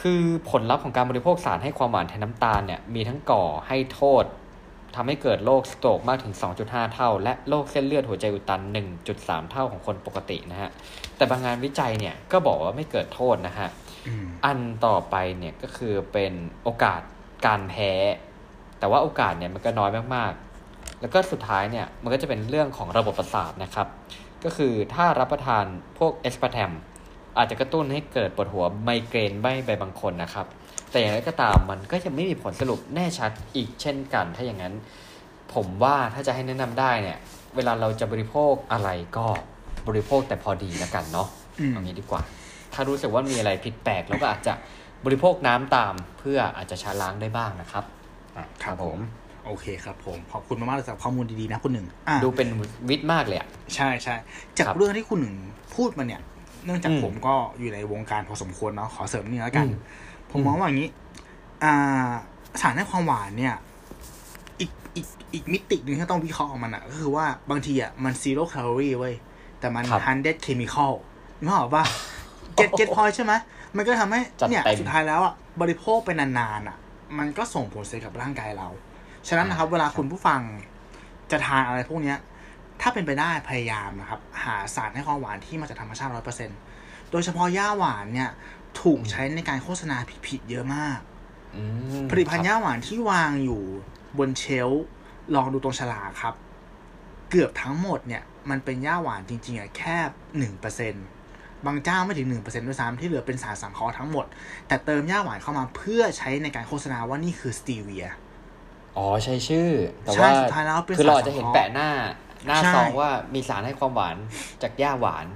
[0.00, 4.24] คือผลลัพธ์ของการบริโภคสารให้ความหวานแทนน้ำตาลเนี่ยมีทั้งก่อให้โทษ
[4.96, 8.60] ทำให้เกิดโรคสโตรกมากถึง 2.5 เท่า และโรคเส้นเลือดหัวใจอุดตัน
[9.06, 10.70] 1.3 เท่าของคนปกตินะฮะ
[11.16, 13.68] แต่บางงานวิจัยเนี่ยก็บอกว่าไม่เกิดโทษนะฮะ
[14.08, 17.00] อืมอันต่อไปเนี่ยก็คือเป็นโอกาส
[17.46, 17.92] การแพ้
[18.78, 23.88] แต่ว่าโอกาสเนี่ยมันก็น้อยมากๆ แล้วก็สุดท้ายเนี่ยมันก็จะเป็นเรื่องของระบบประสาทนะครับ
[24.44, 25.64] ก็คือถ้ารับประทาน
[25.98, 26.72] พวกเอสปาร์แทม
[27.36, 30.46] อาจจะกระตุ้นให้เกิดปวดหัวไมเกรนใบไปบางคนนะครับ
[30.90, 34.74] แต่อย่างไรก็ตามมันก็ยังไม่มีผลสรุปแน่ชัดอีกเช่นกัน ถ้าอย่างนั้น
[35.54, 37.18] ผมว่าถ้าจะให้แนะนำได้เนี่ย
[37.56, 39.26] เวลาเราจะบริโภคอะไรก็
[39.88, 41.28] บริโภคแต่พอดีแล้วกันเนาะ
[41.60, 42.20] อืมเอางี้ดีกว่า
[42.74, 44.54] ถ้ารู้สึกว่ามีอะไรผิดแปลกเราก็อาจจะ
[45.04, 47.84] บริโภคน้ำตามเพื่ออาจจะชาล้างได้บ้างนะครับ
[48.36, 48.98] อะครับผม
[49.46, 52.48] โอเคครับผม ขอบคุณมากๆเลยสำหรับข้อมูลดีๆนะคุณหนึ่งอะดูเป็น
[52.88, 54.14] วิทย์มากเลยอะ ใช่ใช่
[54.56, 55.36] จากครับเรื่องที่คุณหนึ่ง
[55.76, 56.20] พูดมาเนี่ย
[56.64, 59.78] เนื่องจากอืมผมก็อยู่ในวงการพอสมควรเนาะขอเสริมนี่แล้วกันอืม
[60.30, 60.90] ผมมองว่าอย่างนี้
[61.64, 62.10] อ่า
[62.60, 63.54] สารให้ความหวานเนี่ย
[64.60, 69.14] อีกอีกอีกมิติหนึ่งที่ต้องวิเคราะห์ของมันอะก็คือว่าบางทีอะมัน zero calorie เว้ย
[69.60, 70.92] แต่มันครับ hundred chemical
[71.42, 71.84] นึกออกปะ
[72.58, 73.32] get get point ใช่ไหม
[73.76, 76.76] มันก็ทำให้จัดเนี่ยเต็มสุดท้ายแล้วอะบริโภคไปนานๆอะ
[77.18, 78.68] มันก็ส่งผลเสียกับร่างกายเรา
[79.28, 80.40] ฉะนั้นนะครับ เวลาคุณผู้ฟัง
[81.30, 82.18] จะทานอะไรพวกเนี้ย
[82.82, 86.50] ถ้าเป็นไปได้พยายามนะครับ หาสารให้ความหวานที่มาจากธรรมชาติร้อยเปอร์เซ็น
[87.10, 88.30] โดยเฉพาะย่าหวานเนี่ย
[88.80, 90.98] ถูกใช้ในการโฆษณาผิดๆเยอะมาก
[91.56, 91.62] อื
[92.00, 93.62] มผลิตภัณฑ์ครับย่าหวานที่วางอยู่
[94.18, 94.84] บนเชลฟ์
[95.34, 96.34] ลองดูตรงฉลากครับ
[97.30, 99.96] เกือบทั้งหมดเนี่ยมันเป็นย่าหวานจริงๆอะแค่
[100.38, 100.94] หนึ่งเปอร์เซ็น
[101.66, 104.26] บางเจ้าไม่ถึงหนึ่งเปอร์เซ็นด้วยซ้ำที่เหลือเป็นสารสังเคราะห์ทั้งหมด
[104.68, 108.06] แต่เติมย่าหวานเข้ามาเพื่อใช้ในการโฆษณาว่านี่คือสตีเวีย
[108.96, 109.70] อ๋อใช่ชื่อ
[110.02, 111.88] แต่ใช่ว่าสุดท้ายแล้วเป็นคือเราสารอาจจะเห็นสังเคราะห์แปะหน้า
[112.46, 114.16] หน้าใช่ซองว่ามีสารให้ความหวาน
[114.62, 115.26] จากหญ้าหวาน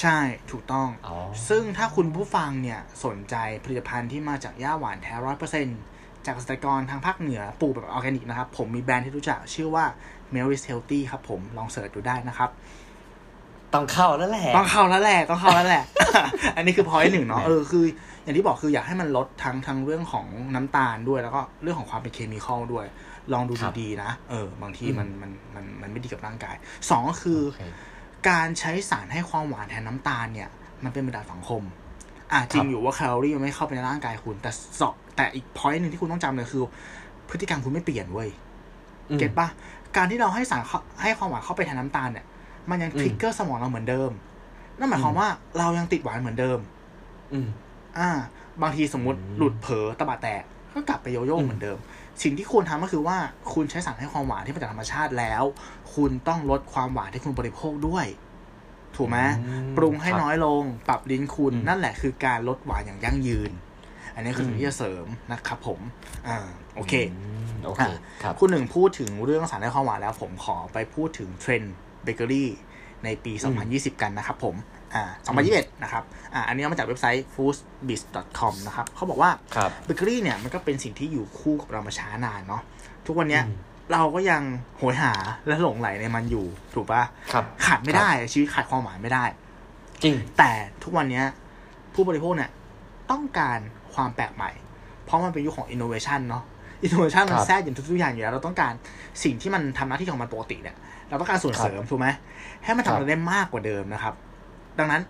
[0.00, 0.18] ใช่
[0.50, 1.16] ถูกต้องอ๋อ
[1.48, 5.66] ซึ่งถ้าคุณผู้ฟังเนี่ยสนใจผลิตภัณฑ์ที่มาจากหญ้าหวานแท้ร้อยเปอร์เซ็นต์
[6.26, 9.84] จากเกษตรกรทางภาคเหนือปลูกแบบออร์แกนิกนะครับ ผมมีแบรนด์ที่รู้จักชื่อว่า
[10.34, 12.50] m e r i s Healthy ครับผมลอง search ดูได้นะครับ
[13.74, 15.84] ต้องเข้าแล้วแหละ ต้องเข้าแล้วแหละ ต้องเข้าแล้วแหละ
[16.56, 17.84] อันนี้คือ point หนึ่งเนาะ เออ คือ
[18.22, 22.86] อย่างที่บอกคืออยากให้มันลดทั้งทั้งเรื่องของน้ำตาลด้วย แล้วก็เรื่องของความเป็น chemical ด้วย
[23.32, 26.56] ลองดูครับดีๆนะ เออ บางทีอืมมันมันมันมันไม่ดีกับร่างกาย
[26.90, 27.62] สองก็คือโอเค
[28.28, 30.48] การใช้สารให้ความหวานแทนน้ำตาลเนี่ย
[30.84, 31.62] มันเป็นบรรดาสังคม
[32.32, 36.62] อะจริงครับอยู่ว่าแคลอรี่มันไม่เข้าไปในร่างกายคุณ แต่สอบแต่อีก point หนึ่งที่คุณต้องจำเลยคือ
[37.30, 38.28] พฤติกรรมคุณไม่เปลี่ยนเว้ย
[39.10, 39.48] อืม get ปะ
[39.96, 42.26] การที่เราให้สารเข้าให้ความหวานเข้าไปแทนน้ำตาลเนี่ย
[42.70, 44.10] มันยังอืม trigger สมองเราเหมือนเดิม
[44.78, 46.58] นั่นหมายความว่าเรายังติดหวานเหมือนเดิม
[47.32, 47.48] อืม
[47.98, 48.08] อ่า
[48.62, 50.42] บางทีสมมติอืมหลุดเผลอตะบะแตก
[50.74, 51.78] ก็กลับไปโยโย่อืมเหมือนเดิม
[52.22, 53.16] สิ่งที่ควรทำก็คือว่า
[53.52, 55.44] คุณใช้สารให้ความหวานที่มาจากธรรมชาติแล้ว
[55.94, 58.06] คุณต้องลดความหวานที่คุณบริโภคด้วย
[58.96, 63.50] ถูกไหมอืมปรุงให้ครับน้อยลง ปรับลิ้นคุณอืมนั่นแหละคือการลดหวานอย่างยั่งยืน
[64.14, 65.80] อันนี้คือสิ่งอืมที่จะเสริมนะครับผม
[66.26, 66.36] อ่า
[66.74, 66.92] โอเค
[67.62, 72.50] มโอเคอะครับคุณหนึ่งพูดถึงเรื่องสารให้ความหวานแล้ว ผมขอไปพูดถึงเทรนด์เบเกอรี่
[73.04, 74.54] ในปีอืม2020 กันนะครับผม
[74.94, 75.04] อ่า
[75.44, 76.02] 2021 นะครับ
[76.34, 82.62] อ่า อันนี้เอามาจากเว็บไซต์ foodbiz.com นะครับ เขาบอกว่าครับเบเกอรี่เนี่ยมันก็เป็นสิ่งที่อยู่คู่กับเรามาช้านานเนาะ
[83.06, 83.58] ทุกวันเนี้ยอืม
[83.92, 84.42] เราก็ยัง
[84.78, 85.12] โหยหา
[85.46, 87.02] และหลงไหลในมันอยู่ ถูกปะ
[87.32, 89.24] ครับขาดไม่ได้ ชีวิตขาดความหวานไม่ได้
[90.02, 90.50] จริง แต่
[90.82, 91.24] ทุกวันเนี้ย
[91.94, 92.50] ผู้บริโภคเนี่ย
[93.10, 93.58] ต้องการ
[93.94, 94.50] ความแปลกใหม่
[95.04, 96.44] เพราะมันเป็นยุคของ innovation เนาะ
[96.86, 98.72] innovation มันครับแทรกอยู่ทุกๆอย่างอยู่แล้ว เราต้องการ
[99.24, 100.76] สิ่งที่มันทำหน้าที่ของมันปกติเนี่ย
[101.08, 102.08] เราต้องการส่วนเสริมถูกไหม
[102.64, 104.14] ให้มันทำอะไรได้มากกว่าเดิมนะครับ
[104.78, 105.02] ดังนั้น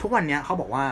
[0.00, 0.84] ทุกวันเนี้ยเขาบอกว่า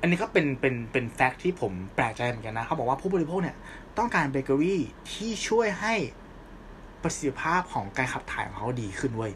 [0.00, 3.56] อันนี้ก็เป็นเป็นเป็น fact ที่ผมแปลกใจเหมือนกันนะ เขาบอกว่าผู้บริโภคเนี่ย
[3.98, 4.80] ต้องการเบเกอรี่
[5.12, 5.94] ที่ช่วยให้
[7.02, 9.32] ประสิทธิภาพของการขับถ่ายของเขาดีขึ้นเว้ย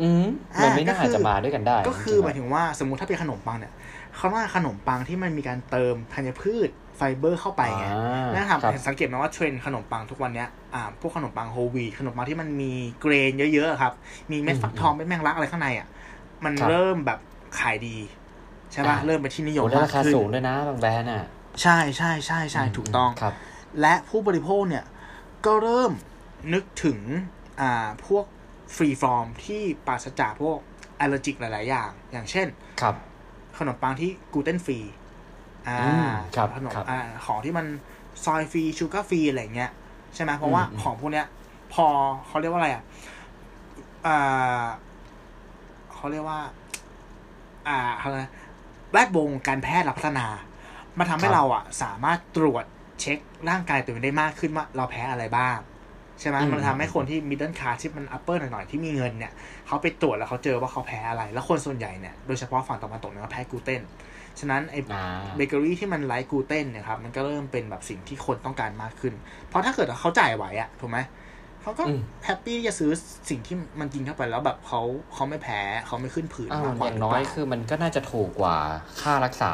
[0.00, 0.26] อืม
[0.62, 3.72] มันไม่น่าอ่าก็คือจะมาด้วยกันได้ ก็คือจริงๆหมายถึงว่าสมมุติถ้าเป็นขนมปังเนี่ย
[4.16, 13.92] เขาต้องการขนมปังที่มันมีการเติมธัญพืชไฟเบอร์เข้าไปไงอ่านะครับครับสังเกตไหมว่าเทรนด์ขนมปังทุกวันเนี้ยอ่าพวกขนมปังโฮลวีทขนมปังที่มันมี grain เยอะๆครับ
[14.30, 15.88] มีเม็ดฟักทองเม็ดแมงลักอะไรข้างในอะ
[16.44, 17.20] มันครับเริ่มแบบ
[17.58, 17.96] ขายดี
[18.72, 21.24] ใช่ป่ะอ่าเริ่มเป็นที่นิยมโอ้ได้มากราคาขึ้นสูงด้วยนะบางแบรนด์อะ
[21.62, 23.34] ใช่ใช่ใช่ใช่ถูกต้องครับ
[23.80, 24.84] และผู้บริโภคเนี่ย
[25.46, 25.92] ก็เริ่ม
[26.54, 26.98] นึกถึง
[27.60, 28.24] อ่าพวก
[28.74, 30.58] free from ที่ปราศจากพวก
[31.00, 32.46] อ l ลเลอร์จิกหลาย ๆ อย่าง อย่างเช่น
[32.80, 32.94] ครับ
[33.58, 34.78] ขนมปังที่ gluten free
[35.68, 37.66] อ่าอืมครับขนมครับอ่าของที่มัน
[38.24, 39.70] soy free sugar free อะไรเงี้ย
[40.14, 41.26] ใช่ไหมเพราะว่าอืมของพวกเนี้ย
[41.74, 41.86] พอ
[42.26, 42.84] เขาเรียกว่าอะไรอะ
[44.04, 44.64] พอ่า
[46.00, 46.40] เขาเรียกว่า
[47.68, 48.32] อ่าอะไรนะ
[48.92, 50.26] แวดวงการแพทย์ลักษณะ
[50.98, 52.64] มันทำให้ครับเราอะ สามารถตรวจ
[53.00, 55.58] เช็คร่างกายตัวเองได้มากขึ้นว่าเราแพ้อะไรบ้าง
[56.20, 59.32] ใช่ไหมอืมมันทำให้คนที่ middle class ที่มัน upper หน่อยๆที่มีเงินเนี่ย
[59.66, 63.82] เขาไปตรวจแล้วเขาเจอว่าเขาแพ้อะไร แล้วคนส่วนใหญ่เนี่ยโดยเฉพาะฝั่งตะวันตกเนี่ยเขาแพ้กลูเตน
[64.40, 65.04] ฉะนั้นไอ้อ่า
[65.36, 69.14] เบเกอรี่ที่มันไร้กลูเตนเนี่ยครับมันก็เริ่มเป็นแบบสิ่งที่คนต้องการมากขึ้น
[69.48, 70.98] เพราะถ้าเกิดเขาจ่ายไหวอะถูกไหม
[71.62, 72.90] เขาก็อืม happy ที่จะซื้อ
[73.30, 74.80] สิ่งที่มันกินเข้าไปแล้วแบบเขา
[75.14, 78.56] เขาไม่แพ้เขาไม่ขึ้นผื่นอ้าวมากกว่าอย่างน้อยหรืเปล่าคืออมันก็น่าจะถูกกว่า
[79.02, 79.50] ค่ารักษา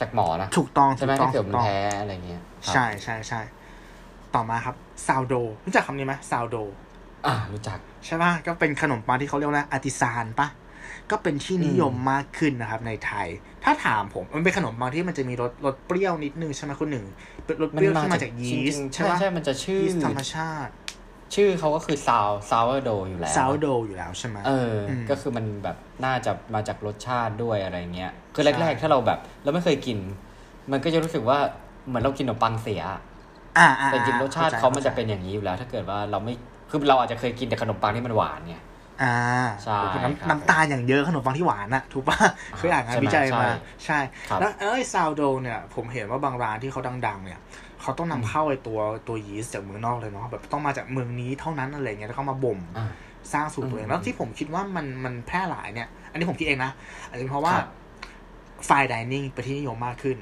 [0.00, 3.40] จากหมอนะ ถูกต้องใช่ไหมถูกต้อง ถ้างเกิดมัน ถูมักต้องแพ้อะไรเงี้ยครับใช่ใช่ใช่
[4.34, 4.74] ต่อมาครับ
[5.06, 5.34] ซาวโด
[5.66, 6.56] รู้จักคำนี้ไหมซาวโด
[7.26, 10.48] อ่ารู้จัก ใช่ป่ะ ก็เป็นขนมปังที่เขาเรียกว่าอาร์ติซานปะ
[11.10, 13.28] ก็เป็นที่นิยมมากขึ้นนะครับ ในไทย
[13.64, 17.06] ถ้าถามผม มันเป็นขนมปังที่มันจะมีรสรสเปรี้ยวนิดนึงใช่ไหมคุณหนึ่ง
[17.44, 20.72] เป็นรสเปรี้ยวที่มาจากยีสจริต์งๆใช่ใช่ปะใช่ มันจะชื่อยีสต์ธรรมชาติ
[21.34, 29.98] ชื่อเขาก็คือซาวซาวโดอยู่แล้วซาวโดอยู่แล้วใช่ไหมเอออมก็คือมันแบบน่าจะมาจากรสชาติด้วยอะไรเงี้ย คือใช่แรกๆ ถ้าเราแบบเราไม่เคยกิน
[30.72, 31.38] มันก็จะรู้สึกว่า
[31.86, 32.82] เหมือนเรากินขนมปังเสีย
[33.58, 36.34] อ่าอ่าแต่จริงๆรสชาติข้ใจเขามันจะเป็นอย่างนี้อยู่แล้ว ถ้าเกิดว่าเราไม่
[36.70, 38.56] คือเราอาจจะเคยกินแต่ขนมปังที่มันหวานไง
[39.02, 39.16] อ่า
[39.62, 42.16] ใช่โอ้โหครับน้ำน้ำตาลอย่างเยอะขนมปังที่หวานอะถูกปะ
[42.56, 43.50] เคยอ่านงานใช่ไหมวิจัยมา ใช่
[43.84, 47.40] ใช่ครับแล้วไอ้ซาวโดเนี่ย ผมเห็นว่าบางร้านที่เขาดัง ๆ เนี่ย
[47.86, 52.90] เขาต้องนำเข้าไอ้ตัวตัวยีสต์จากเมืองนอกเลยเนาะแบบต้องมาจากเมืองนี้เท่านั้นอะไรเงี้ยแล้วเขามาบ่มอ่า
[53.32, 56.70] สร้างสูตรตัวเองอืมแล้วที่ผมคิดว่ามันมันแพร่หลายเนี่ย อันนี้ผมคิดเองนะ
[57.08, 57.68] อาจจะเป็นเพราะว่าครับ
[58.66, 60.16] fine dining เป็นที่นิยมมากขึ้น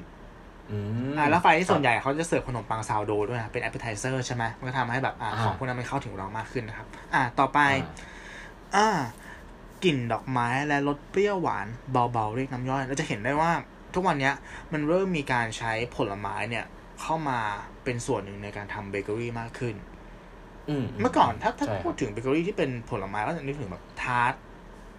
[0.71, 0.77] อื
[1.09, 7.59] มอ่าแล้ว fine ที่ส่วนใหญ่เขาจะเสิร์ฟขนมปัง sourdough ด้วยนะเป็น appetizer ใช่ไหมมันก็ทำให้แบบอ่าอ่าของพวกนั้นมันเข้าถึงเรามากขึ้นนะครับ อ่าต่อไป
[8.75, 9.03] อ่าอ่า
[9.83, 13.51] กลิ่นดอกไม้และรสเปรี้ยวหวานเบาๆเรียกน้ำย่อยเราจะเห็นได้ว่า
[13.93, 14.33] ทุกวันเนี้ย
[14.71, 16.65] มันเริ่มมีการใช้ผลไม้เนี่ย
[17.01, 17.39] เข้ามา
[17.83, 19.75] เป็นส่วนหนึ่งในการทำเบเกอรี่มากขึ้น
[20.69, 24.33] อืมเมื่อก่อนถ้าถ้าใช่พูดถึงเบเกอรี่ที่เป็นผลไม้ก็จะนึกถึงแบบทาร์ต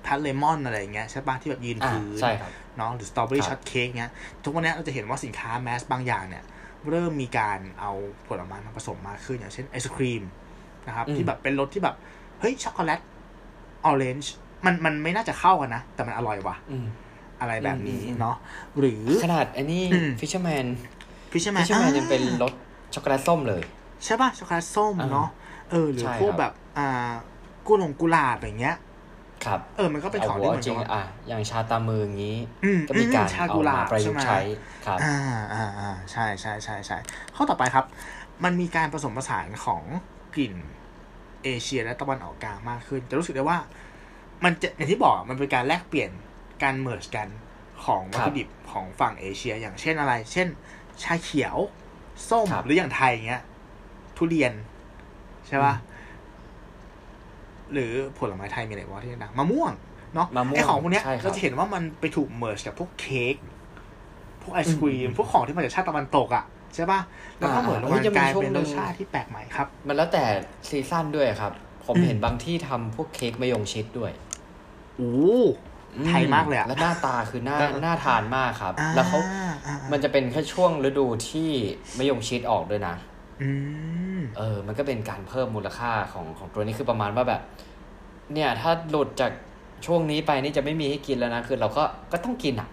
[0.07, 4.13] ทาร์ตเลมอนอะไรอย่างเงี้ยใช่ปะที่แบบยืนอ่าพื้นใช่ครับเนาะหรือ strawberry ครับ shortcake เงี้ย
[4.45, 6.45] ทุกวันเนี้ยเราจะเห็นว่าสินค้า mass บางอย่างเนี่ย
[6.89, 7.93] เริ่มมีการเอา
[8.29, 10.23] ผลไม้มาผสมมากขึ้นอย่างเช่นไอศครีม
[10.87, 11.97] นะครับอืมที่แบบเป็นรสที่แบบ
[12.41, 13.01] เฮ้ย chocolate
[13.85, 14.33] orange
[14.67, 16.87] มันมันไม่น่าจะเข้ากันนะ แต่มันอร่อยว่ะอืม
[17.41, 18.37] อะไรแบบนี้อืมเนาะ
[18.79, 20.67] หรือขนาดอันนี้อืม Fisherman
[21.37, 22.53] Fisherman Fisherman ยังเป็นรส
[22.95, 23.63] ช็อกโกแลตส้มเลย
[24.05, 25.29] ใช่ป่ะ ช็อกโกแลตส้มอ่าเนาะ
[25.71, 27.13] เออ หรือใช่พวกครับแบบ อ่า
[27.67, 28.77] กุหลงกุหลาบอย่างเงี้ย
[29.45, 34.41] ครับ เออ มันก็เป็นของเอาที่หัวเหมือนจริกับงว่าอะอย่างชาตามืออย่างนี้อืมก็มีการอืมชาเอากุหลามาบประยุกใช่ต์ไหมใช้
[34.87, 35.17] ครับ อ่า
[35.55, 36.99] อ่าอ่าใช่ใช่ใช่ใช่
[37.37, 37.85] ข้อต่อไปครับ
[38.45, 39.83] มันมีการผสมผสานของ
[40.35, 40.55] กลิ่น
[41.45, 43.59] เอเชียและตะวันออกกลางมากขึ้น จะรู้สึกได้ว่า
[44.45, 46.11] มันจะอย่างที่บอกอะมันเป็นการแลกเปลี่ยน
[46.63, 47.29] การเมิร์จกัน
[47.85, 50.49] ของวัตถุดิบของฝั่งเอเชีย อย่างเช่นอะไร เช่น
[51.03, 51.57] ชาเขียว
[52.31, 53.43] ส้มครับหรืออย่างไทยเงี้ย
[54.17, 54.53] ทุเรียน
[55.47, 55.75] ใช่ป่ะ
[57.73, 59.73] หรือผลไม้ไทยมีอะไรวะที่ดังมะม่วง
[60.15, 63.35] เนาะมะม่วงไอของพวกเนี้ยใช่ครับเราจะเห็นว่ามันไปถูกเมิร์จกับพวกเค้ก
[64.43, 67.01] พวกไอศครีม พวกของที่มาจากชาติตะวันตกอะใช่ป่ะ
[67.39, 70.25] แล้วก็เหมือนอ่ามันเฮ้ยจะมีกลายช่วงเป็นหนึ่รงสชาติที่แปลกใหม่ครับ มันแล้วแต่
[70.69, 71.53] ซีซั่นด้วยครับ
[71.85, 74.13] ผมอืมเห็นบางที่ทำพวกเค้กมะยงชิดด้วย
[74.97, 75.37] โอ้อื
[76.09, 79.19] ไทยมากเลยอะแล้วหน้าตาคือน่าเออน่าทานมากครับอ่าแล้วเขา
[79.67, 81.51] อ่ามันจะเป็นแค่ช่วงฤดูที่
[81.99, 82.95] มะยงชิดออกด้วยนะ
[83.43, 83.51] อื
[84.19, 87.43] มเออ มันก็เป็นการเพิ่มมูลค่าของของตัวนี้คือประมาณว่าแบบ
[88.33, 89.33] เนี่ย ถ้าหลุดจาก
[89.87, 92.69] ช่วงนี้ไปนี่จะไม่มีให้กินแล้วนะ คือเราก็ก็ต้องกินอะ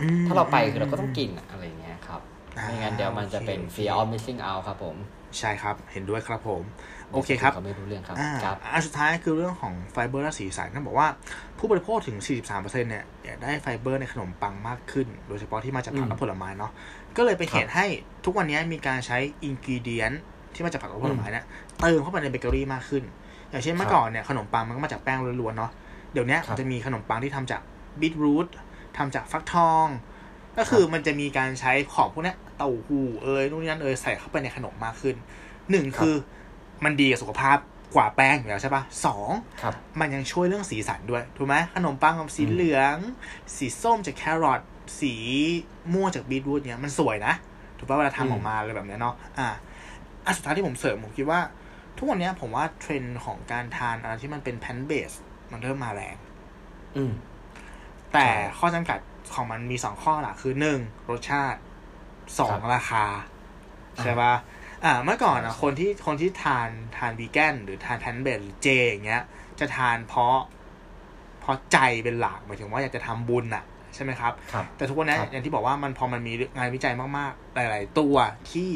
[0.00, 2.20] อืมถ้าเราไปคือเราก็ต้องกินอะอะไรเงี้ยครับ
[2.58, 4.96] อ่าไม่งั้นเดี๋ยวมันจะเป็นโอเค fear of missing out ครับผม
[5.38, 6.62] ใช่ครับ เห็นด้วยครับผม
[7.12, 11.08] โอเคครับเขาไม่รู้เรื่องครับอ่าครับอันสุดท้ายคือเรื่องของไฟเบอร์และสีสันท่านบอกว่า
[11.58, 12.16] ผู้บริโภคถึง
[12.48, 16.72] 43%เนี่ยอยากได้ไฟเบอร์ในขนมปังมากขึ้น โดยเฉพาะที่มาจากผักอืมและผลไม้เนาะ
[17.16, 17.86] ก็เลยเป็นครับเหตุให้
[18.24, 20.12] ทุกวันนี้มีการใช้ ingredient
[20.54, 21.44] ที่มาจากผักและผลไม้เนี่ย
[21.80, 23.02] เติมเข้าไปในเบเกอรี่มากขึ้น
[23.50, 25.70] อย่างเช่นเมื่อก่อนเนี่ยขนมปังมันก็มาจากแป้งล้วนๆเนาะ
[26.12, 27.60] เดี๋ยวเนี้ยครับมันจะมีขนมปังที่ทำจาก
[28.00, 28.46] บีทรูท
[28.96, 29.86] ทำจากฟักทอง
[30.58, 35.16] ก็คือมันจะมีการใช้ของพวกเนี้ยเต้าหู้เอ้ยนู่นนี่นั่นเอ้ยใส่เข้าไปในขนมมากขึ้น
[35.70, 36.16] หนึ่งครับคือ
[36.84, 37.58] มันดีกับสุขภาพ
[37.94, 39.30] กว่าแป้งอยู่แล้วใช่ปะสอง
[39.62, 42.96] ครับมันยังช่วยเรื่องสีสันด้วย ถูกไหมขนมปังกับสีอืมเหลือง
[43.56, 44.60] สีส้มจากแครอท
[45.00, 45.14] สี
[45.92, 47.34] ม่วงจากบีทรูทเนี้ยมันสวยนะ
[47.78, 49.48] ถูกป่ะเวลาทำออกมาอะไรแบบเนี้ยเนาะอ่า
[50.24, 51.40] อันสุดท้ายที่ผมเสริมผมคิดว่า
[51.96, 55.12] ทุกวันเนี้ยผมว่าเทรนด์ของการทานอะไรที่มันเป็นแพนเบส
[55.52, 56.16] มันเริ่มมาแรง
[56.96, 57.12] อืม
[58.12, 58.98] แต่ใช่ข้อจำกัด
[59.34, 60.78] ของมันมีสองข้อหลักคือหนึ่ง
[61.10, 61.60] รสชาติ
[62.38, 63.04] สองครับราคา
[64.02, 64.32] ใช่ป่ะ
[64.84, 69.22] อ่าเมื่อก่อนอะใช่คนที่คนที่ทานทานวีแกนหรือทานแพนเบสหรือเจอย่างเงี้ย
[69.60, 70.36] จะทานเพราะ
[71.40, 73.64] เพราะใจเป็นหลักหมายถึงว่าอยากจะทำบุญอะ
[73.94, 78.14] ใช่ไหมครับครับแต่ทุกวันนี้ครับอย่างที่บอกว่ามันพอมันมีงานวิจัยมากๆ หลาย ๆ ตัว
[78.52, 78.70] ที่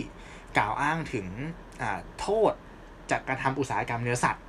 [0.59, 1.27] กล่าวอ้างถึง
[1.83, 2.53] อ่าโทษ
[3.11, 4.45] จากการทำอุตสาหกรรมเนื้อสัตว์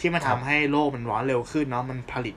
[0.00, 2.36] ที่มันครัทำบให้โลกมันร้อนเร็วขึ้นเนาะมันผลิต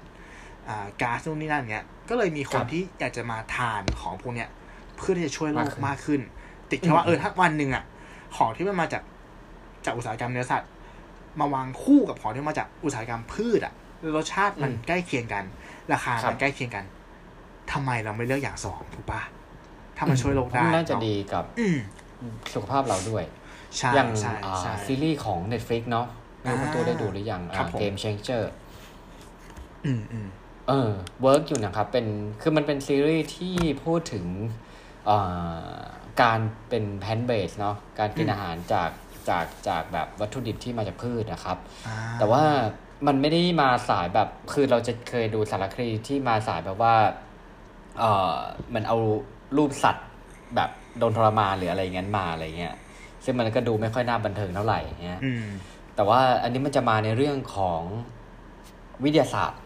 [0.70, 4.50] อ่าก๊าซนู่นนี่นั่นเงี้ยก็เลยมีคครันบที่อยากจะมาทานของพวกเนี้ย
[4.98, 6.22] เพื่อที่จะช่วยโลกมามากขึ้ขึ้น
[6.68, 7.84] นติดแค่ว่าอืมเออถ้าวันหนึ่งอะ
[8.36, 9.04] ของที่มันมาจาก
[9.86, 10.70] จากอุตสาหกรรมเนื้อสัตว์
[11.40, 13.74] มาวางคู่กับของที่มาจากอุตสาหกรรมพืชอะ
[14.16, 15.44] รสชาติมันใกล้เคียงกัน
[15.94, 16.86] ราคาครัมันบใกล้เคียงกัน
[17.72, 19.22] ทำไมเราไม่เลือกอย่างสองถูกปะ
[19.98, 21.78] ถ้ามันช่วยโลกได้น่าจะเนดีกับอืม
[22.54, 23.24] สุขภาพเราด้วย
[23.78, 26.08] ใช่อย่างใช่อ่าใช่ซีรีส์ของ Netflix เนาะ
[26.42, 28.44] ไม่รู้คุณตัวได้ดูหรือยังครับผมเกม Changer
[29.86, 30.28] อืมอืม
[30.68, 30.90] เออ
[31.22, 32.06] work อยู่นะครับ เป็น
[32.42, 34.26] คือมันเป็นซีรีส์ที่พูดถึง
[35.06, 35.18] เอ่
[35.78, 35.82] อ
[36.22, 36.40] การ
[36.70, 38.90] เป็น plant-based เนาะการกินอืมอาหารจาก
[39.30, 41.58] จากจากแบบวัตถุดิบที่มาจากพืชนะครับ
[41.88, 42.44] อ่แต่ว่า
[43.08, 46.96] มันไม่ได้มาสายแบบคือเราจะเคยดูสารคดีที่มาสายแบบว่า
[48.00, 48.34] เออ
[48.74, 48.98] มันเอา
[49.58, 50.08] รูปสัตว์
[50.56, 52.76] แบบโดนทรมานหรืออะไรเงี้ยมาอะไรเงี้ย
[53.24, 55.46] ซึ่งมันก็ดูไม่ค่อยน่าบันเทิงเท่าไหร่เงี้ยอืม
[55.96, 57.82] แต่ว่าอันนี้มันจะมาในเรื่องของ
[59.04, 59.62] วิทยาศาสตร์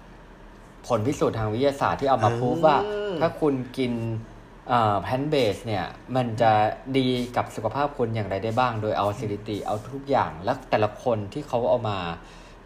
[0.88, 2.76] ผลพิสูจน์ทางวิทยาศาสตร์ที่เอามาเออพูดว่า
[3.20, 3.92] ถ้าคุณกิน
[5.02, 6.52] แพนเบสเนี่ยมันจะ
[6.98, 12.00] ดีกับสุขภาพคุณอย่างไรได้บ้าง โดยเอาสถิติเอาทุกอย่างแล้วแต่ละคนที่เขาเอามา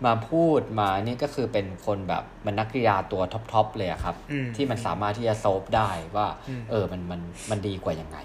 [0.06, 8.18] มาพูดมานี่ก็คือเป็นคนแบบมันนักกีฬาตัวท็อปๆเลยอะครับอืมที่มันสามารถที่จะโซฟได้ว่าอืมเออมันมันมันดีกว่ายังไง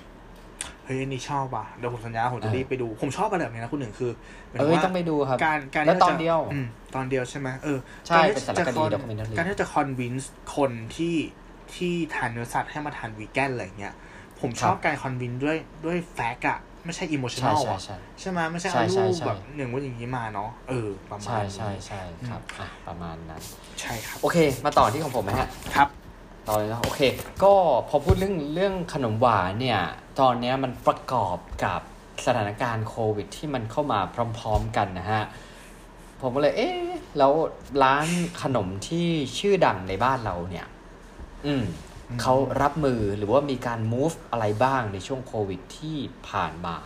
[0.84, 4.10] เฮ้ยอันนี่ชอบว่ะเดี๋ยวผมสัญญาผมจะเออรีบไปดู ผมชอบอะไรแบบนี้นะคุณหนึ่งคือ
[4.50, 11.14] หมายเอถึอว่าต้องไปดูครับ การการแล้วที่ตอนจะเดียวอืมตอนเดียวใช่ไหมเออใช่การที่เป็นสารคดีจะ documentary การที่จะ convince คนที่
[11.74, 13.94] ที่ทานเนื้อสัตว์ให้มาทานวีแกนอะไรเงี้ย
[14.40, 23.42] ผมชอบครับการ convince ด้วยด้วย fact อะไม่ใช่ emotional ใช่ใช่อะใช่ใช่ไหมไม่ใช่ใช่เอาใช่รูปใช่แบบหนึ่งว่าอย่างนี้มาเนาะเออประมาณใช่นี้ใช่ใช่ครับอะประมาณนั้น
[23.80, 25.88] ใช่ครับ โอเค มาต่อที่ของผมนะฮะครับ
[26.48, 27.00] ต่อเลยนะโอเค
[27.42, 27.52] ก็
[27.88, 29.80] พอพูดเรื่องเรื่องขนมหวานเนี่ย
[30.20, 31.80] ตอนเนี้ยมันประกอบกับ
[32.26, 33.98] สถานการณ์โควิด ที่มันเข้ามา
[34.38, 35.24] พร้อม ๆ กันนะฮะ
[36.20, 36.78] ผมก็เลย เอ๊ะ
[37.18, 37.32] แล้ว
[37.82, 38.06] ร้าน
[38.42, 39.06] ขนมที่
[39.38, 40.75] ชื่อดังในบ้านเราเนี่ยอืมอืม
[42.22, 45.96] เขารับมือหรือว่ามีการ move อะไรบ้างในช่วงโควิดที่
[46.28, 46.76] ผ่านมา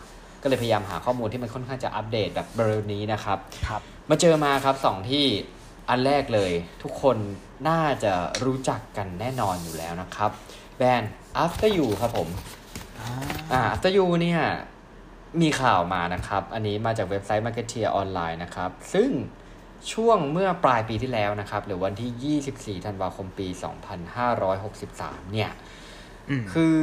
[0.42, 3.80] ก็เลยพยายามหาข้อมูลที่มันค่อนข้างจะอัปเดตแบบเร็วนี้นะครับครับ
[4.10, 5.24] มาเจอมาครับสองที่
[5.88, 6.52] อันแรกเลย
[6.82, 7.16] ทุกคน
[7.68, 8.12] น่าจะ
[8.44, 10.30] รู้จักกันแน่นอนอยู่แล้วนะครับ
[10.76, 11.12] แบรนด์
[11.44, 12.28] After You ครับผม
[13.52, 14.40] อ่า After You เนี่ย
[15.42, 19.10] มีข่าวมานะครับ อันนี้มาจากเว็บไซต์ Marketeer ออนไลน์นะครับ ซึ่ง
[19.92, 23.48] ช่วงเมื่อปลายปีที่แล้วนะครับ หรือวันที่ 24 ธันวาคมปี
[24.60, 25.50] 2563 เนี่ย
[26.30, 26.76] อืมคือ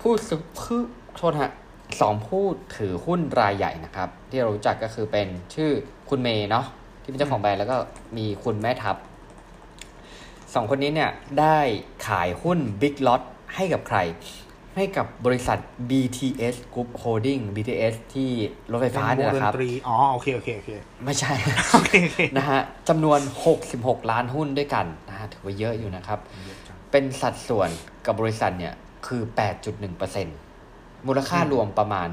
[0.00, 0.82] ผู้ซื้อคือ
[1.16, 1.52] โทษฮะ
[2.00, 2.44] สองผู้
[2.76, 5.70] ถือหุ้นรายใหญ่นะครับ ที่เรารู้จักก็คือเป็นชื่อ
[6.08, 6.66] คุณเมย์เนาะ
[7.02, 7.76] ที่เป็นเจ้าของแบรนด์แล้วก็
[8.16, 8.96] มีคุณแม่ทัพ
[10.54, 11.10] สองคนนี้เนี่ย
[11.40, 11.58] ได้
[12.06, 13.22] ขายหุ้น Big Lot
[13.54, 13.98] ให้กับใคร
[14.76, 15.58] ให้กับบริษัท
[15.90, 18.30] BTS Group Holding BTS ที่
[18.70, 20.70] รถไฟฟ้าเนี่ยป็นะครับวงดนตรีอ๋อโอเคโอเคโอเค
[21.04, 21.32] ไม่ใช่
[21.72, 23.20] โอเคโอเคนะฮะจำนวน
[23.64, 26.18] 66 ล้านหุ้นด้วยกันนะฮะถือว่าเยอะอยู่นะครับ
[26.90, 27.68] เป็นสัดส่วน
[28.06, 28.74] กับบริษัทเนี่ย
[29.06, 29.22] คือ
[30.34, 32.08] 8.1%มูลค่ารวมประมาณ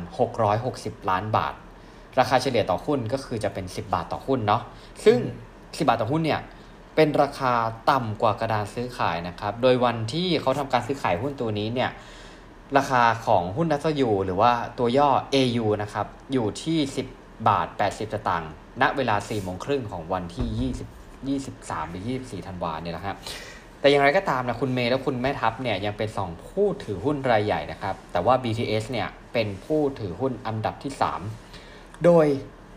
[0.53, 1.53] 660 ล้านบาท
[2.19, 4.61] ราคาเฉลี่ยต่อหุ้นก็คือจะเป็น 10 บาทต่อหุ้นเนาะ
[5.05, 5.19] ซึ่ง
[5.53, 6.41] 10 บาทต่อหุ้นเนี่ย
[6.95, 7.53] เป็นราคา
[7.91, 11.89] ต่ำกว่ากระดานซื้อขายนะครับ โดยวันที่เขาทำการซื้อขายหุ้นตัวนี้เนี่ย
[12.77, 16.77] ราคาของหุ้นนัสยูหรือว่าตัวย่อ AU นะครับ อยู่ที่
[17.11, 18.51] 10 บาท 80สตางค์
[18.81, 20.71] ณเวลา4โมงครึ่งของวันที่
[21.33, 23.15] 20 23 หรือ 24 ธันวาเนี่ยนะฮะ
[23.79, 30.91] แต่อย่างไรก็ตามนะคุณเมย์และคุณแม่ทัพเนี่ยยังเป็นสองผู้ถือหุ้นรายใหญ่นะครับ แต่ว่า BTS เนี่ยเป็นผู้ถือหุ้นอันดับที่
[31.47, 32.27] 3 โดย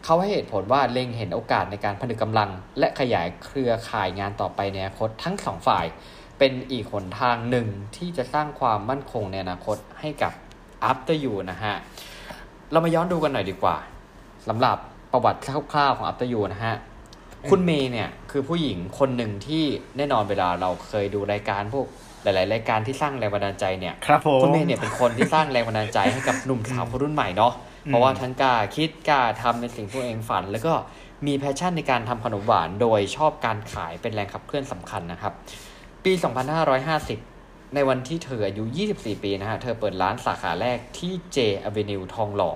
[0.04, 5.84] เขาให้เหตุผลว่าเล็งเห็นโอกาสในการผนึกกำลัง และขยายเครือข่ายงานต่อไปในอนาคตทั้งสองฝ่าย
[6.40, 7.66] เป็นอีกหนทางหนึ่ง
[7.96, 10.32] ที่จะสร้างความมั่นคงในอนาคตให้กับ
[10.90, 11.74] After You นะฮะ
[12.72, 13.76] เรามาย้อนดูกันหน่อยดีกว่า
[14.48, 14.76] สำหรับ
[15.12, 15.40] ประวัติ
[15.72, 16.74] คร่าวๆของ After You นะฮะ
[17.50, 19.64] คุณเมย์เนี่ยคือผู้หญิงคนหนึ่งที่
[19.96, 21.86] แน่นอนเวลาเราเคยดูรายการพวก
[22.22, 27.52] หลาย ๆ รายการที่สร้างแรงบันดาลใจเนี่ยครับผมคุณเมย์เนี่ยเป็นคนที่สร้างแรงบันดาลใจให้กับหนุ่มสาวคนรุ่นใหม่เนาะ
[27.84, 30.74] เพราะว่าทั้งกล้าคิดกล้าทำในสิ่งที่ตัวเองฝัน แล้วก็
[31.26, 35.32] มีแพชชั่นในการทำขนมหวาน โดยชอบการขายเป็นแรงขับเคลื่อนสำคัญนะครับ
[36.04, 36.12] ปี
[36.94, 41.38] 2550 ในวันที่เธออายุ 24 ปีนะฮะ เธอเปิดร้านสาขาแรกที่ J
[41.68, 42.50] Avenue ทองหล่อ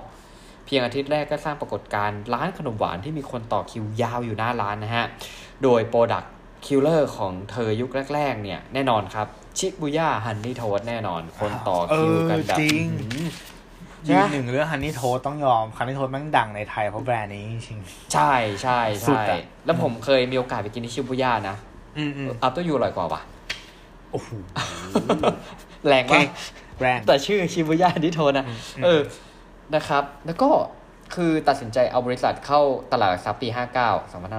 [0.65, 5.05] เพียงอาทิตย์แรกก็สร้างปรากฏการณ์ร้านขนมหวานที่มีคนต่อคิวยาวอยู่หน้าร้านนะฮะ
[5.63, 6.23] โดย product
[6.65, 9.27] killer ของเธอยุคแรก ๆ เนี่ย แน่นอนครับ
[9.57, 12.85] ชิบุย่า honey toast แน่นอน คนต่อคิวกันแบบเออจริง
[14.07, 17.79] อื้อหือยืใช่นไหมหนึ่งเรื่อง honey toast ต้องยอม honey toast แม่งดังในไทยเพราะแบรนด์นี้จริง
[18.13, 18.33] ใช่
[18.63, 21.55] ใช่สุดใช่อะแล้วผมเคยมีโอกาสไปกินที่ชิบุย่านะ
[21.97, 23.21] อืมอืม After You อร่อยกว่าปะ
[24.15, 24.31] โอ้โห
[25.87, 26.27] แรงโอเคมาก
[26.77, 29.01] แบรนด์แต่ชื่อชิบุย่า honey toast นะอืมเออ
[29.75, 30.49] นะครับ แล้วก็
[31.15, 32.61] คือตัดสินใจเอาบริษัทเข้า
[32.91, 33.57] ตลาดหลักทรัพย์ปี 59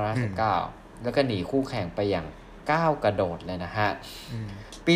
[0.05, 2.27] 2559แล้วก็หนีคู่แข่งไปอย่าง
[2.71, 3.89] ก้าวกระโดดเลยนะฮะ
[4.33, 4.49] อืม
[4.87, 4.95] ปี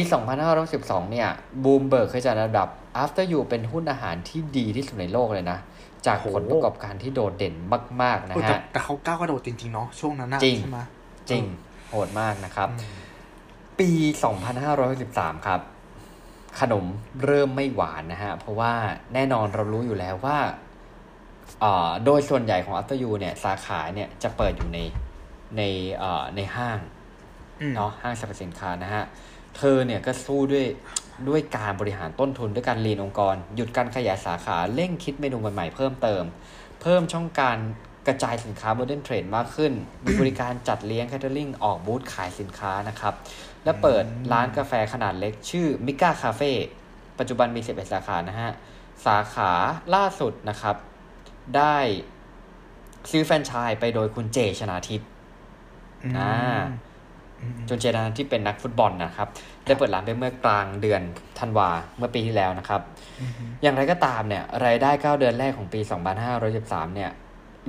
[0.55, 1.29] 2512 เนี่ย
[1.65, 2.69] บูมเบิร์กเคยจัดอันดับ
[3.03, 5.59] After You เป็นหุ้นอาหารที่ดีที่สุดในโลกเลยนะ
[6.07, 7.55] จากผลประกอบการที่โดดเด่น
[8.03, 10.81] มาก ๆ นะโอ้แต่ฮะ แต่เขาก้าวกระโดดจริง ๆ เนาะช่วงนั้นน่ะจริงใช่ไหม
[11.31, 11.45] จริง
[11.91, 12.81] โหดมากนะครับอืม
[13.81, 13.91] ปี
[14.69, 15.61] 2513ครับ
[16.61, 16.85] ขนม
[17.25, 18.73] เริ่มไม่หวานนะฮะ เพราะว่า
[19.15, 20.39] แน่นอนเรารู้อยู่แล้วว่า
[21.61, 24.79] เอ่อโดยส่วนใหญ่ของ After You เนี่ย สาขาเนี่ยจะเปิดอยู่ใน
[25.57, 25.63] ใน
[25.99, 26.79] เอ่อในห้าง
[27.61, 29.05] อืมเนาะห้างสรรพสินค้านะฮะ
[29.57, 30.67] เธอเนี่ยก็สู้ด้วย
[31.29, 36.23] ด้วยการบริหารต้นทุนด้วยการรีนองค์กร หยุดการขยายสาขาเร่งคิดเมนูใหม่ๆเพิ่มเติม
[36.81, 37.59] เพิ่มช่องการ
[38.09, 39.73] กระจายสินค้า Modern Trade มากขึ้น
[40.05, 43.15] มีบริการจัดเลี้ยง Catering ออกบูธขายสินค้านะครับ
[43.65, 46.53] และเปิดร้านกาแฟขนาดเล็ก ชื่อ Mika Cafe
[47.19, 48.51] ปัจจุบันมี 11 สาขานะฮะ
[49.07, 49.51] สาขา
[49.95, 50.77] ล่าสุดนะครับ
[51.57, 51.77] ได้
[53.11, 55.09] ซื้อแฟรนไชส์ไปโดยคุณเจชนาทิพย์
[56.19, 56.33] อ่า
[57.41, 59.29] อืมจนเจดานที่เป็นนักฟุตบอลนะครับ
[59.67, 61.03] ได้เปิดร้านไปเมื่อกลางเดือน
[61.39, 62.81] ธันวาเมื่อปีที่แล้วนะครับ
[63.21, 63.33] อืม
[63.63, 65.81] อย่างไรก็ตามเนี่ย รายได้ 9 เดือนแรกของปี
[66.39, 67.11] 2513 เนี่ย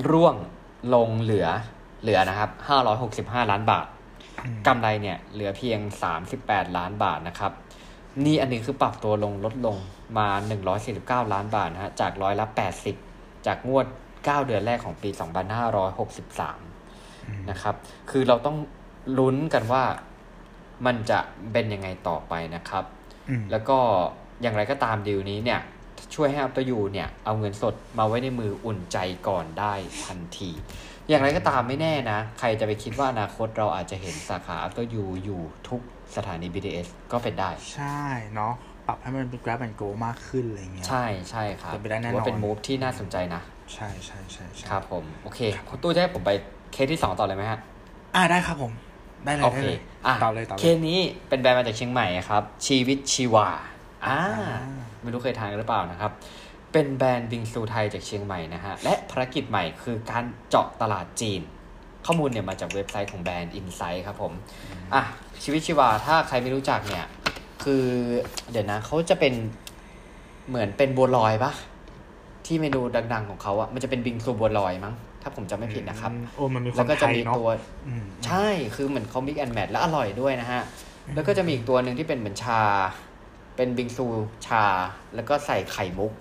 [0.09, 0.35] ร่วง
[0.93, 1.47] ลงเหลือ
[2.01, 2.49] เหลือนะครับ
[3.45, 4.00] 565 ล้านบาทอืม
[4.67, 5.79] กำไรเนี่ยเหลือเพียง
[6.27, 7.51] 38 ล้านบาทนะครับ
[8.25, 9.77] นี่อันนี้คือปรับตัวลงลดลง
[10.17, 10.27] มา
[10.81, 12.45] 149 ล้านบาทนะฮะจากร้อยละ
[12.97, 15.09] 80 จากงวด 9 เดือนแรกของปี
[15.89, 17.75] 2563 นะครับ
[18.11, 18.57] คือเราต้อง
[19.17, 19.83] ลุ้นกันว่า
[20.85, 21.19] มันจะ
[21.51, 22.83] เป็นยังไงต่อไปนะครับ
[23.29, 23.77] อืมแล้วก็
[24.41, 25.59] อย่างไรก็ตามดีลนี้เนี่ย
[26.15, 29.73] ช่วยให้อัปตยูเนี่ย เอาเงินสดมาไว้ในมืออุ่นใจก่อนได้
[30.05, 30.51] ทันที
[31.11, 35.81] อย่างไรก็ตามไม่แน่นะ ใครจะไปคิดว่าอนาคตเราอาจจะเห็นสาขาอัปตยูอยู่ทุก
[36.15, 38.01] สถานี BTS ก็เป็นได้ ใช่
[38.33, 38.53] เนาะ
[38.87, 43.41] ปรับให้มันเป็น grab and go มากขึ้นอะไรเงี้ยใช่ใช่ครับเป็นไปได้แน่นอนถืว่าเป็นมูฟที่น่าสนใจนะ
[43.73, 45.39] ใช่ใช่ใช่ใช่ครับผม โอเค
[45.69, 46.31] คุณตู้จะให้ผมไป
[46.73, 47.59] เคสที่สองต่อเลยไหมฮะ
[48.15, 48.71] อ่าได้ครับผม
[49.25, 50.99] ได้เลยโอได้เคเลยอะต่อเลยต่อเคเลยสนี้
[51.29, 53.47] เป็นแบรนด์มาจากเชียงใหม่ครับ ชีวิตชีวา
[54.05, 54.61] อ่าอ่า
[55.01, 56.11] ไม่รู้เคยทานกันหรือเปล่านะครับ
[56.71, 61.41] เป็นแบรนด์บิงซูไทยจากเชียงใหม่นะฮะ และภารกิจใหม่คือการเจาะตลาดจีน
[62.05, 64.33] ข้อมูลเนี่ยมาจากเว็บไซต์ของแบรนด์ Insight ครับผม
[64.93, 65.03] อะ
[65.43, 67.05] ชีวิตชีวาถ้าใครไม่รู้จักเนี่ย
[67.63, 67.85] คือ
[68.51, 69.33] เดี๋ยวนะเขาจะเป็น
[70.49, 71.51] เหมือนเป็นบัวลอยปะ
[72.45, 72.81] ที่เมนู
[73.13, 77.49] ดัง ๆ ของเขาอะมันจะเป็นบิงซูบัวลอยมั้ง ถ้าผมจำไม่ผิดนะครับอืมโอ้มันมีคแล้ววามก็ไทจะยมีเนาะตัว
[77.87, 80.61] อืมใช่คือเหมือนเขามิกแอนแมทและอร่อยด้วยนะฮะ
[81.15, 82.61] แล้วก็จะมีอีกตัวหนึ่งที่เป็นเหมือนชา
[83.55, 84.05] เป็นบิงซู
[84.47, 84.63] ชา
[85.15, 86.11] แล้วก็ใส่ไข่มุก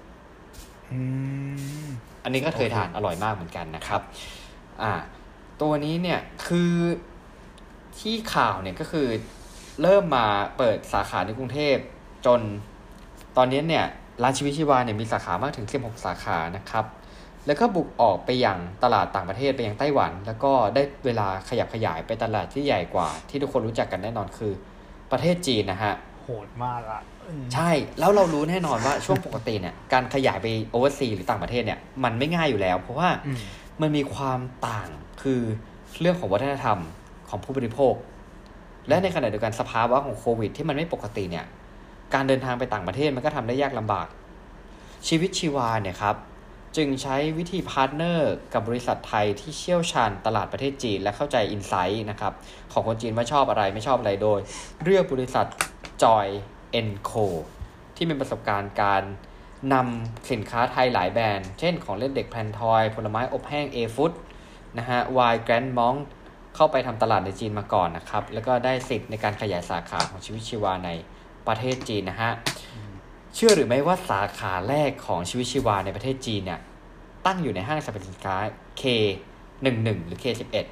[0.93, 1.01] อื
[1.85, 1.87] ม
[2.25, 4.01] อันนี้ก็เคยทานอร่อยมากเหมือนกันนะครับ
[4.83, 4.93] อ่า
[5.63, 6.73] ตัวนี้เนี่ยคือ
[7.99, 9.09] ที่ข่าวเนี่ยก็คือ
[9.83, 10.27] เริ่มมา
[10.57, 11.77] เปิดสาขาในกรุงเทพ
[12.27, 12.41] จน
[13.37, 13.87] ตอนนี้เนี่ย
[14.23, 16.85] ร้านชีวิตชีวาเนี่ยมีสาขามากถึง 16 สาขานะครับ
[17.47, 24.53] แล้วก็บุกออกไปยังตลาดต่างประเทศไปยังไต้หวัน แล้วก็ได้เวลาขยับขยายไปตลาดที่ใหญ่กว่า ที่ทุกคนรู้จักกันแน่นอนคือ
[25.11, 27.20] ประเทศจีนนะฮะ โหดมากอะอืม
[27.55, 27.71] ใช่
[28.01, 33.39] แล้วเรารู้แน่นอนว่าช่วงปกติเนี่ยการขยายไป oversea หรือต่างประเทศเนี่ยมันไม่ง่ายอยู่แล้ว เพราะว่าอืม
[33.81, 34.89] มันมีความต่าง
[35.23, 35.41] คือ
[36.01, 36.79] เรื่องของวัฒนธรรม
[37.29, 37.95] ของผู้บริโภค
[38.89, 41.45] และในขณะเดียวกันสภาวะของโควิด ที่มันไม่ปกติเนี่ย
[42.15, 44.07] การเดินทางไปต่างประเทศมันก็ทำได้ยากลำบาก
[45.09, 46.17] ชีวิตชีวาเนี่ยครับ
[46.77, 52.33] จึงใช้วิธี partner กับบริษัทไทยที่เชี่ยวชาญตลาดประเทศจีน และเข้าใจ insight นะครับ
[52.73, 54.41] ของคนจีนว่าชอบอะไรไม่ชอบอะไรโดย
[54.83, 55.47] เลือกบริษัท
[56.03, 56.27] Joy
[56.89, 57.27] n c o
[57.97, 59.03] ที่มีประสบการณ์การ
[59.73, 64.13] นำสินค้าไทยหลายแบรนด์ เช่นของเล่นเด็กแพนทอย ผลไม้อบแห้ง A Food
[64.79, 65.01] นะฮะ
[65.33, 65.99] Y Grand Monk
[66.55, 70.91] เข้าไปทำตลาดในจีนมาก่อนนะครับ แล้วก็ได้สิทธิ์ในการขยายสาขาของชีวิตชีวาใน
[71.47, 72.31] ประเทศจีนนะฮะ
[73.35, 76.61] เชื่อหรือไม่ว่าสาขาแรกของชีวิตชีวาในประเทศจีนเนี่ย
[77.27, 78.37] ตั้งอยู่ในห้างสรรพสินค้า
[78.81, 80.67] K11 หรือ K11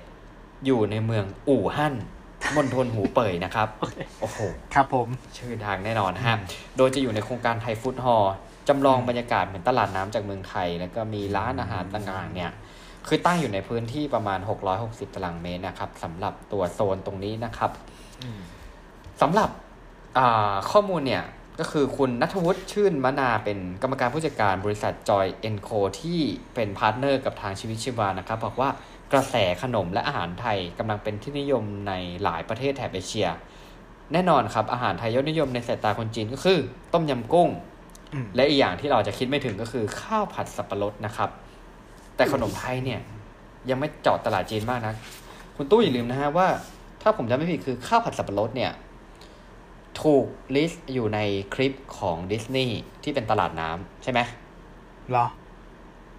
[0.64, 1.94] อยู่ในเมืองอู่ฮั่น
[2.56, 3.68] มณฑลหูเป่ยนะครับ
[4.20, 4.38] โอ้โห
[4.74, 6.36] ครับผม ชื่อทางแน่นอนฮะ
[6.76, 8.34] โดยจะอยู่ในโครงการไทยฟู้ดฮอลล์
[8.68, 12.50] จำลองบรรยากาศเหมือนตลาดน้ำจากเมืองไทย แล้วก็มีร้านอาหารต่างๆ เนี่ย
[13.06, 14.38] คือตั้งอยู่ในพื้นที่ประมาณ
[14.78, 17.70] 660 ตารางเมตรนะครับสำหรับตัวโซนตรงนี้นะครับ
[18.22, 18.40] อืม
[19.22, 19.50] สำหรับ
[20.18, 21.24] อ่าข้อมูลเนี่ย
[21.60, 25.70] ก็คือคุณนัทวุฒิชื่นมนาเป็นกรรมการผู้จัดการบริษัทจอยเอ็นโค
[26.00, 26.20] ที่
[26.54, 28.68] เป็น partner กับทางชีวิตชีวานะครับ บอกว่า
[29.12, 31.92] กระแสขนมและอาหารไทยกำลังเป็นที่นิยมใน
[32.22, 33.28] หลายประเทศแถบเอเชีย
[34.12, 36.58] แน่นอนครับ อาหารไทยยอดนิยมในสายตาคนจีนก็คือ
[36.92, 37.48] ต้มยำกุ้ง
[38.12, 41.30] อืมและอีกอย่างที่เราจะคิดไม่ถึงก็คือข้าวผัดสับปะรดนะครับ
[42.16, 43.00] แต่ขนมไทยเนี่ย
[43.70, 44.94] ยังไม่เจาะตลาดจีนมากนะ
[45.56, 46.48] คุณตู้อย่าลืมนะฮะว่า
[47.02, 48.72] ถ้าผมจำไม่ผิดคือข้าวผัดสับปะรดเนี่ย
[50.02, 50.24] ถูก
[50.56, 51.18] list อยู่ใน
[51.54, 54.20] คลิปของดิสนีย์ที่เป็นตลาดน้ำใช่ไหม
[55.10, 55.26] เหรอ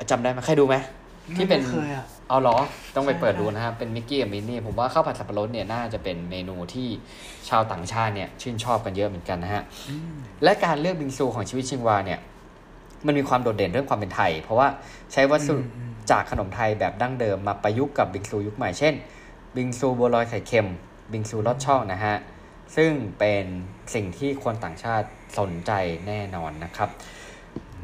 [0.09, 0.75] จำได้ไหมใครดูไหม
[1.37, 2.57] ที่เป็นไม่เคยอะ เอาเหรอ
[2.95, 6.87] ต้องไปเปิดดูนะครับ เป็นมิกกี้กับมินนี่ผมว่าข้าวผัดสับปะรดเนี่ยน่าจะเป็นเมนูที่
[7.49, 9.63] ชาวต่างชาติเนี่ยชื่นชอบกันเยอะเหมือนกันนะฮะ
[10.43, 12.19] และการเลือกบิงซูของชีวิตชิงวาเนี่ย
[13.05, 14.67] มันมีความโดดเด่นเรื่องความเป็นไทย เพราะว่า
[15.11, 15.55] ใช้วัสดุ
[16.11, 18.93] จากขนมไทยแบบดั้งเดิมมาประยุกต์กับบิงซูยุคใหม่เช่น
[19.55, 20.67] บิงซูบัวลอยไข่เค็ม
[21.11, 22.15] บิงซูลอดช่องนะฮะ
[22.75, 23.45] ซึ่งเป็น
[23.93, 25.07] สิ่งที่คนต่างชาติ
[25.39, 25.71] สนใจ
[26.07, 26.89] แน่นอนนะครับ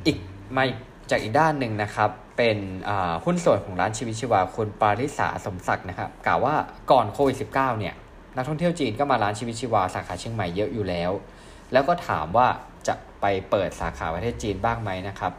[0.05, 0.17] อีก
[0.55, 0.79] มาอีก
[1.09, 2.57] จากอีกด้านหนึ่งนะครับ เป็น
[2.89, 6.55] อ่าหุ้นส่วนของร้านชีวิตชีวาคุณปาริสาสมศักดิ์นะครับกล่าวว่า
[6.91, 7.95] ก่อนโควิด -19 เนี่ย
[8.35, 11.11] นักท่องเที่ยวจีนก็มาร้านชีวิตชีวาสาขาเชียงใหม่เยอะอยู่แล้ว
[11.73, 12.47] แล้วก็ถามว่า
[12.87, 15.31] จะไปเปิดสาขาประเทศจีนบ้างไหมนะครับ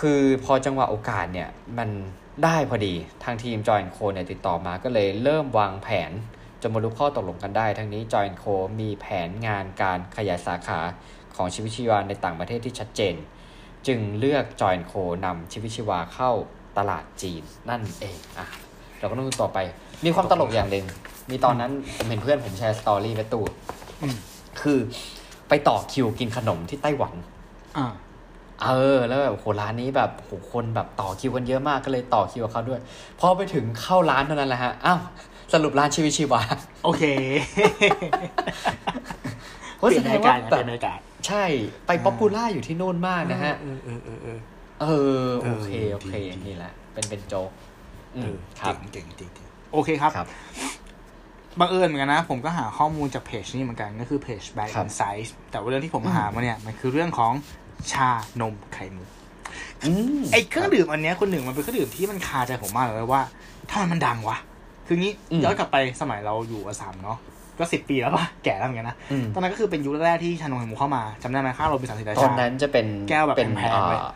[0.00, 1.88] คือพอจังหวะโอกาสเนี่ยมัน
[2.44, 6.10] ได้พอดีทางทีมจอยโคเนี่ยติดต่อมาก็เลยเริ่มวางแผน
[6.62, 8.44] จนบรรลุข้อตกลงกันได้ ทั้งนี้จอยโค
[8.80, 10.80] มีแผนงานการขยายสาขา
[11.36, 13.14] ของชีวิตชีวาในต่างประเทศที่ชัดเจน
[13.86, 14.92] จึงเลือกจอยโค
[15.24, 16.30] นำชีวิตชีวาเข้า
[16.78, 18.46] ตลาดจีนนั่นเองอะ
[18.98, 19.58] เราก็ต้องดูต่อไป
[20.04, 20.86] มีความตลกอย่างหนึ่ง
[21.30, 23.50] มีตอนนั้นผมเห็นเพื่อนผมแชร์ story ไว้ตูด
[24.02, 24.16] อืม
[24.60, 24.78] คือ
[25.48, 27.14] ไปต่อคิวกินขนมที่ไต้หวัน
[27.76, 27.86] อ่า
[28.62, 32.80] เออ แล้วแบบโหร้านนี้แบบโหคนแบบต่อคิวกันเยอะมากก็เลยต่อคิวกับเขาด้วย
[33.20, 35.00] พอไปถึงเข้าร้านเท่านั้นแหละฮะอ้าว
[35.52, 36.42] สรุปร้านชีวิตชีวา
[36.84, 37.02] โอเค
[39.80, 40.64] ว่าเปลี่แสยนดบรงรยากาว่าศแบเปลี่
[40.98, 44.40] บ เปลี่ยนบรรยากาศใช่ไป popular อยู่ที่โน่นมากนะฮะ เออเออเออเออ
[44.80, 44.86] เอ
[45.26, 47.50] อโอเคเออโอเคดีดีนี่แหละ เป็นเป็นโจ๊ก
[48.16, 50.28] อืมเออครับเก่งเก่งเก่งโอเคครับครับ
[51.60, 57.32] บังเอิญเหมือนกันนะ ผมก็หาข้อมูลจากเพจนี้เหมือนกันก็คือเพจ Brand ครับ Inside แต่ว่าเรื่องที่ผมหามาเนี่ย มันคือเรื่องของ
[57.92, 58.10] ชา
[58.40, 59.08] นมไข่มุก
[59.84, 63.22] อืมไอ้เครื่องดื่มอันเนี้ยคนหนึ่งมันเป็นเครื่องดื่มที่มันคาใจผมมากเลยว่า
[63.70, 64.38] ทำไมมันดังวะ
[64.86, 65.12] คืองี้
[65.44, 67.18] ย้อนกลับไปสมัยเราอยู่อสามเนาะ
[67.58, 74.10] ก็สิบปีแล้วป่ะแก่แล้วเหมือนกันนะอืมตอนนั้นก็คือเป็นยุคแรกๆที่ชานมไข่มุกเข้ามาจำได้ไหมข้าวโรบินสันศรีราชาตอนนั้นจะเป็นแก้วแบบเป็นแพงๆเลยอ่า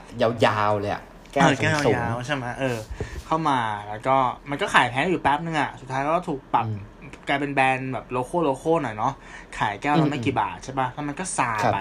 [0.46, 2.78] ยาวๆเลยอะแก้วเออแก้วสูงยาวๆใช่ไหมเออ
[3.26, 4.16] เข้ามาแล้วก็
[4.50, 6.80] มันก็ขายแพงอยู่แป๊บนึงอะสุดท้ายก็ถูกปรับอืม
[7.28, 9.12] กลายเป็นแบรนด์แบบ local local หน่อยเนาะ
[9.58, 11.80] ขายแก้วอืละมไม่กี่บาทใช่ป่ะแล้วมันก็ซาครับไป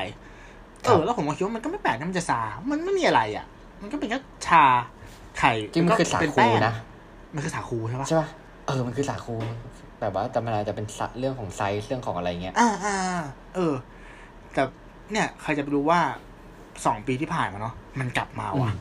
[0.84, 2.39] คเอรับอแล้วผมก็คิดว่ามันก็ไม่แปลกที่มันจะซา
[2.70, 3.45] มันไม่มีอะไรอะ
[3.82, 4.64] มันก็เป็นแค่ชา
[5.39, 6.74] ไข่จริงมันคือสาเป็นคูแป้งนะ
[7.36, 8.28] มันคือสาคูใช่ป่ะใช่ป่ะ
[8.68, 9.36] เออมันคือสาคู
[10.02, 12.95] แบบว่าแต่มันอาจจะเป็นสัตว์เรื่องของไซส์เรื่องของอะไรเงี้ย อ่าอ่า
[13.56, 13.74] เออ
[14.54, 14.64] แต่
[15.12, 15.99] เนี่ยใครจะไปรู้ว่า
[16.86, 18.72] สองปีที่ผ่านมาเนาะมันกลับมาว่ะ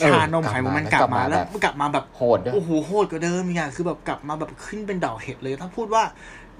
[0.00, 6.02] เออชานมไข่มุกมันกลับมากลับมาแล้วแบบมันกลับมาแบบโหดด้วยโอ้โหโหดกว่าเดิมอีกอย่างคือแบบกลับมาแบบขึ้นเป็นดอกเห็ดเลย ถ้าพูดว่า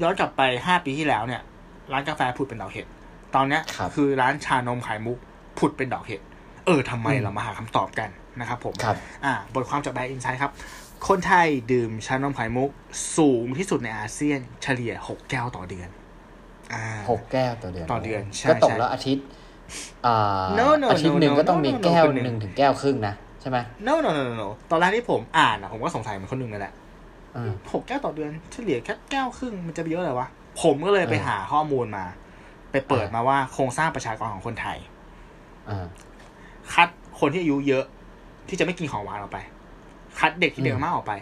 [0.03, 1.43] ย้อนกลับไปห้าปีที่แล้วเนี่ย
[1.93, 2.87] ร้านกาแฟผุดเป็นดอกเห็ด
[3.35, 5.18] ตอนเนี้ยครับอร้านชานมไข่มุก
[5.59, 6.21] ผุดเป็นดอกเห็ด
[6.66, 8.09] เออทำไมอืมเรามาหาคำตอบกัน
[8.41, 10.53] นะครับผมครับอ่าบทความจากแบรนด์อินไซด์ครับ
[11.09, 12.71] คนไทยดื่มชานมไข่มุก
[13.17, 15.89] สูงที่สุดในอาเซียนเฉลี่ยหกแก้วต่อเดือน
[16.73, 19.25] อ่าหกแก้วต่อเดือน ต่อเดือนใช่ก็ตกใช่แล้วอาทิตย์
[20.07, 26.75] อ่า No, no, อาทิตย์หนึ่ง no, no, ก็ต้องมี no, no, แก้วคนหนึ่งหนึ่งถึงแก้วครึ่งนะใช่ไหม no no no no no ตอนแรกที่ผมอ่านอะผมก็สงสัยเหมันคนหนึ่งนั่นแหละ
[27.37, 30.29] อืมหกแก้วต่อเดือนเฉลี่ยแค่แก้วครึ่งมันจะไปเยอะเลยวะ
[30.63, 32.05] ผมก็เลยไปเออหาข้อมูลมา
[32.73, 34.79] ไปเปิดอ่ามมาว่าโครงสร้างประชากรของคนไทย
[35.69, 35.87] อ่า
[36.73, 36.89] คัด
[37.21, 37.85] คนที่อายุเยอะ
[38.49, 39.39] ที่จะไม่กินของหวานออกไป
[40.19, 41.13] คัดเด็กที่เด็กอืมมากออกไป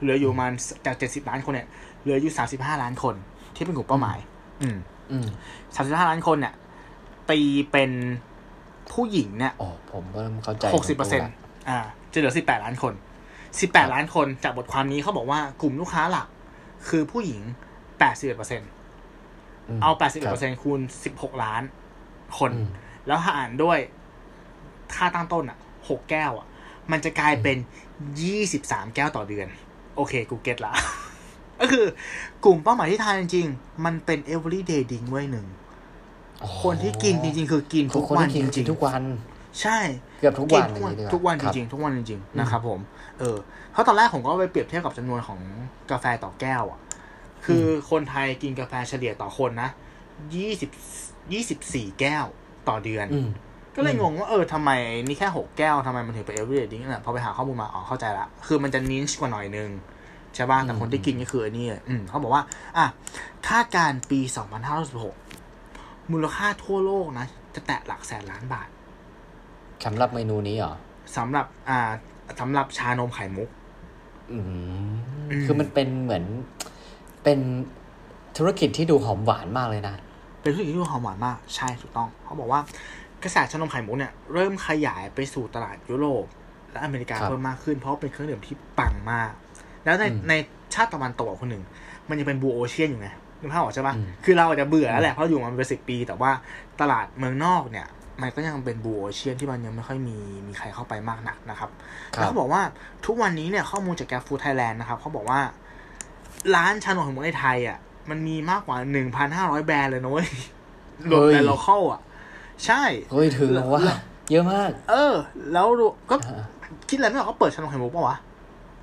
[0.00, 0.52] เหลืออยู่ประมาณ
[0.86, 1.68] จากเจ็ดสิบล้านคนเนี่ย
[2.02, 3.14] เหลืออยู่สามสิบห้าล้านคน
[3.54, 4.18] ที่เป็นกลุ่มเป้าหมาย
[4.62, 4.76] อืม
[5.10, 5.26] อืม
[5.74, 6.54] สามสิบห้าล้านคนเนี่ย
[7.30, 7.40] ตี
[7.72, 7.90] เป็น
[8.92, 11.32] ผู้หญิงเนี่ยโอ้ผมเริ่มเข้าใจหกสิบเปอร์เซ็นต์
[11.68, 11.78] อ่า
[12.12, 12.92] จะเหลือสิบแปดล้านคน
[13.60, 16.28] สิบแปดล้านคนจากบทความนี้เขาบอกว่ากลุ่มลูกค้าหลัก
[16.88, 17.40] คือผู้หญิง
[17.98, 18.68] แปดสิบเปอร์เซ็นต์
[19.76, 21.62] มเอาแปดสิบครัเปอร์เซ็นต์คูณสิบหกล้าน
[22.38, 22.68] คนอืม
[23.06, 23.78] แล้วหารด้วย
[24.94, 25.58] ค่าตั้งต้นอะ
[25.88, 26.46] หกแก้วอะ
[26.90, 27.56] มันจะกลายเป็น
[28.22, 29.46] ยี่สิบสามแก้วต่อเดือน
[29.96, 30.72] โอเค กูเก็ตละ
[31.60, 31.86] ก็คือ
[32.44, 35.46] กลุ่มเป้าหมายที่ทานจริงๆ มันเป็น everyday drink ไว้ยหนึ่ง
[36.62, 39.78] คนที่กินจริง ๆ คือกินทุทุกกคนวันที่จกินกิรินงทุกวันๆใช่
[40.20, 42.80] เกือบทุกกิวันทุกวันเลยดีกว่าทุกวันจครับริงๆ ทุกวันจริงๆ นะครับผม
[43.18, 43.36] เออ
[43.72, 45.40] เพราะตอนแรกผมก็ไปเปรียบเทียบกับจำนวนของ
[45.90, 46.80] กาแฟต่อแก้วอะ
[47.44, 49.70] คือคนไทยกินกาแฟเฉลี่ยต่อคนนะ
[50.34, 50.70] ยี่สิบ
[51.32, 52.24] ยี่สิบสี่แก้ว
[52.68, 53.28] ต่อเดือนอืม
[53.76, 54.70] ก็เลยงงว่าเออทำไม
[55.06, 59.70] นี่แค่หกแก้วทำไมมันถึงเป็น everyday drink น่ะพอไปหาข้อมูลมาอ๋อเข้าใจละคือมันจะนิชกว่าหน่อยนึง
[60.34, 62.42] ใช่ป่ะแต่คนที่กินก็คืออันนี้อืมเขาบอกว่า
[62.76, 62.86] อะ
[63.48, 64.20] คาดการณ์ปี
[65.36, 68.68] 2516มูลค่าทั่วโลกนะ จะแตะหลักแสนล้านบาท
[69.84, 70.74] สำหรับเมนูนี้เหรอ
[71.16, 71.90] สำหรับอ่า
[72.40, 73.48] สำหรับชานมไข่มุก
[74.32, 74.56] อืมอื
[75.40, 76.24] มคือมันเป็นเหมือน
[77.24, 77.38] เป็น
[78.36, 79.94] ธุรกิจที่ดูหอมหวานมากเลยนะ
[80.40, 82.60] เป็นธุรกิจที่ดูหอมหวานมาก ใช่ถูกต้อง เขาบอกว่า
[83.24, 86.26] กระแสชานมไข่มุกเนี่ยเริ่มขยายไปสู่ตลาดยุโรป
[86.72, 89.30] และอเมริกาครับเพิ่มมากขึ้น เพราะว่าเป็นเครื่องดื่มที่ปังมาก
[89.84, 90.32] แล้วในอืมใน
[90.74, 91.62] ชาติตะวันตกคนหนึ่ง
[92.08, 93.08] มันยังเป็นบูโอเชียนอยู่ไง
[93.40, 96.30] นึกภาพออกใช่ปะอืมคือเราอาจจะเบื่อแล้วแหละเพราะอยู่มาเป็นสิบปี แต่ว่า
[96.80, 97.86] ตลาดเมืองนอกเนี่ย
[98.22, 100.16] มันก็ยังเป็นบูโอเชียนที่มันยังไม่ค่อยมี
[100.46, 101.70] มีใครเข้าไปมากนักนะครับ
[102.14, 102.62] ครับแล้วเขาบอกว่า
[103.06, 105.40] ทุกวันนี้เนี่ยข้อมูลจากแกฟูไทยแลนด์นะครับเขาบอกว่า
[106.54, 107.78] ร้านชานมไข่มุกในไทยอะ
[108.10, 110.28] มันมีมากกว่าหนึ่งพันห้าร้อยแบรนด์เลยนะเว้ย
[111.10, 112.00] รวมแต่ local อะ
[112.66, 113.82] ใช่เฮ้ยถึงว่า
[114.30, 115.14] เยอะมาก เออ
[115.52, 116.42] แล้วดูก็อ่า
[116.88, 118.16] คิดอะไรไม่ออกก็เปิดชานมไข่มุกปะวะ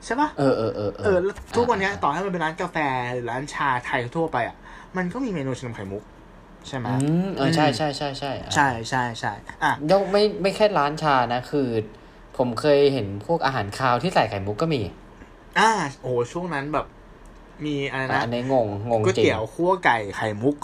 [0.05, 2.77] ใช่ปะเออเออเออเออแล้วทุกวันเนี้ยต่อให้มันเป็นร้านกาแฟ
[3.13, 4.55] หรือร้านชาไทยทั่วไปอะ
[4.97, 6.03] มันก็มีเมนูชานมไข่มุก
[6.67, 6.95] ใช่ไหมอื
[7.25, 11.67] มเออใช่ใช่ใช่ใช่ใช่ใช่ใช่อะแล้วไม่ไม่แค่ร้านชานะ คือ
[12.37, 14.81] ผมเคยเห็นพวกอาหารคาวที่ใส่ไข่มุกก็มี
[15.59, 15.69] อ่า
[16.01, 16.85] โอ้โหช่วงนั้นแบบ
[17.65, 20.55] มีอะไรอะนะอันนี้งงงงก๋วยจริงเตี๋ยวคั่วไก่ไข่มุก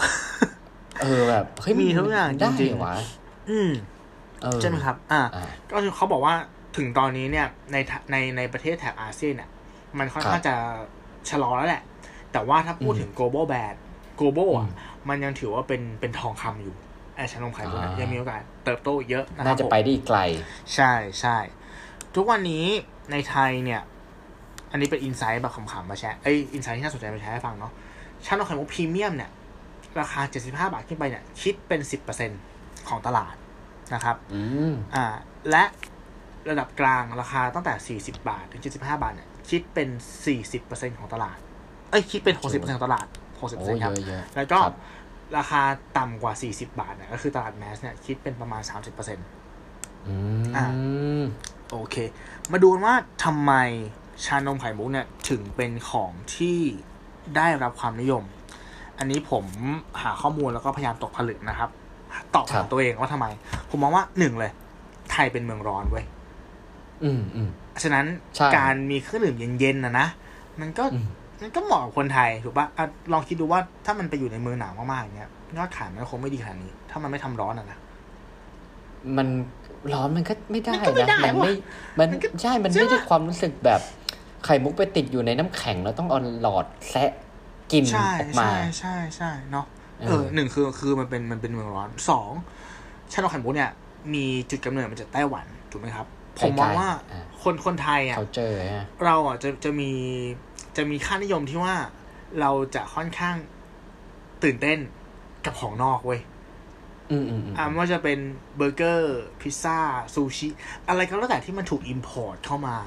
[1.02, 2.96] เออแบบเฮ้ยมีทุกอย่างได้จริงๆเหวะ
[3.50, 3.72] อืม
[4.42, 6.36] เออใช่ไหมครับอ่าอ่า ก็คือเขาบอกว่า
[6.78, 9.50] ถึงตอนนี้เนี่ยในทะในในประเทศแถบอาเซียนเนี่ย
[9.98, 10.56] มันค่อนข้างจะ
[11.30, 11.84] ชะลอแล้วแหละ
[12.32, 13.78] แต่ว่าถ้าพูดถึง global brand
[14.20, 14.74] global อะอืม
[15.10, 16.76] มันยังถือว่าเป็นเป็นทองคำอยู่
[17.16, 20.20] ไอชานมไข่มุกเนี่ยอ่ายัยังมีโอกาสเติบโตอีกเยอะนะครัน่าบจะผมไปได้อีกไกล
[20.76, 20.92] ใช่
[21.22, 21.38] ใช่
[22.16, 22.66] ทุกวันนี้
[23.12, 23.82] ในไทยเนี่ย
[24.72, 27.72] อันนี้เป็นอินไซต์แบบขำๆมาแชร์เอ้ยอินไซต์ที่น่าสนใจมาแชร์ให้ฟังเนาะ
[28.26, 29.30] ชานมไข่มุกพรีเมียมเนี่ย
[30.00, 31.82] ราคา 75 บาทขึ้นไปเนี่ย คิดเป็น
[32.34, 33.36] 10%ของตลาด
[33.94, 35.06] นะครับอืมอ่า
[35.50, 35.64] และ
[36.50, 39.90] ระดับกลางราคาตั้งแต่ 40 บาท ถึง 75 บาทเนี่ย คิดเป็น
[40.44, 41.38] 40%ของตลาด
[41.92, 44.78] เอ้ย คิดเป็น 60%ของตลาดโอ้60%ครับเยอะเยอะแล้วก็ครับ
[45.38, 45.62] ราคา
[45.98, 50.16] ต่ำกว่า 40 บาทเนี่ยก็คือตลาดแมสเนี่ย คิดเป็นประมาณ 30%อื
[50.56, 50.66] อะ
[51.22, 51.24] ม
[51.72, 51.96] โอเค
[52.52, 53.54] มาดูกันว่าทำไม
[54.26, 56.60] ชานมไข่มุกเนี่ย ถึงเป็นของที่
[57.36, 58.24] ได้รับความนิยม
[59.00, 59.46] อันนี้ผม
[60.02, 61.70] หาข้อมูลแล้วก็พยายามตกผลึกนะครับ
[62.36, 63.26] ตอบครัถามบตัวเองว่าทำไม
[63.70, 64.52] ผมมองว่าหนึ่งเลย
[65.12, 66.06] ไทยเป็นเมืองร้อนเว้ย
[67.04, 67.50] อืมอืม
[67.84, 70.08] ฉะนั้นใช่การมีเครื่องดื่มเย็นๆนะนะ
[70.60, 71.08] มันก็อืม
[71.42, 72.84] มันก็เหมาะกับคนไทยถูกปะอะ
[73.14, 77.78] ลองคิดดูว่าถ้ามันไปอยู่ในเมืองหนาวมากๆอย่างเงี้ยยอดขายมันก็คงไม่ดีขนาดนี้ ถ้ามันไม่ทำร้อนอะนะ
[79.18, 79.28] มัน
[79.94, 83.82] ร้อนมันก็ไม่ได้มันก็ไม่นะได้มันไม่ว่ะมันมันก็ใช่มันใช่ไม่ได้ปะความรู้สึกแบบ
[84.46, 87.12] ไข่มุกไปติดอยู่ในน้ำแข็งแล้วต้องเอาหลอดแซะ
[87.72, 89.66] กินใช่ออกมาใช่ใช่ใช่เนาะ
[90.00, 92.32] เออเออหนึ่งคือคือมันเป็นมันเป็นเมืองร้อนสอง
[93.12, 93.72] ชาโนไข่มุกเนี่ย
[94.14, 96.08] มีจุดกำเนิดมาจากไต้หวันถูกไหมครับ
[96.40, 99.92] ผมมองว่าใกล้ๆอะคนคนไทยอะเขาเจอฮะเราอะจะจะมี
[100.78, 101.76] จะมีค่านิยมที่ว่า
[102.40, 103.36] เราจะค่อนข้าง
[104.44, 104.80] ตื่นเต้น
[105.46, 106.22] กับของนอกเว้ย
[107.12, 108.20] อืมอืมอืมอ่าไม่ว่าจะเป็น
[108.58, 109.78] เบอร์เกอร์ พิซซ่า
[110.14, 110.48] ซูชิ
[110.88, 112.78] อะไรก็แล้วแต่ที่มันถูก import เข้ามา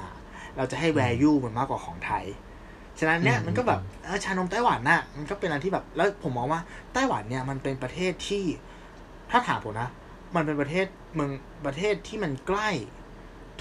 [0.57, 2.25] เราจะให้ value มันมากกว่าของไทย
[2.99, 6.61] ฉะนั้นเนี่ยอืมมันก็แบบเออชานมไต้หวันน่ะมันก็เป็นอะไรที่แบบ แล้วผมมองว่า
[6.93, 8.43] ไต้หวันเนี่ยมันเป็นประเทศที่
[9.31, 9.89] ถ้าถามผมนะ
[10.35, 10.85] มันเป็นประเทศ
[11.15, 11.31] เมือง
[11.65, 12.69] ประเทศที่มันใกล้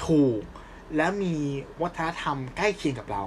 [0.06, 0.42] ถูก
[0.96, 1.34] และมี
[1.82, 3.22] วัฒนธรรมใกล้เคียงกับเรา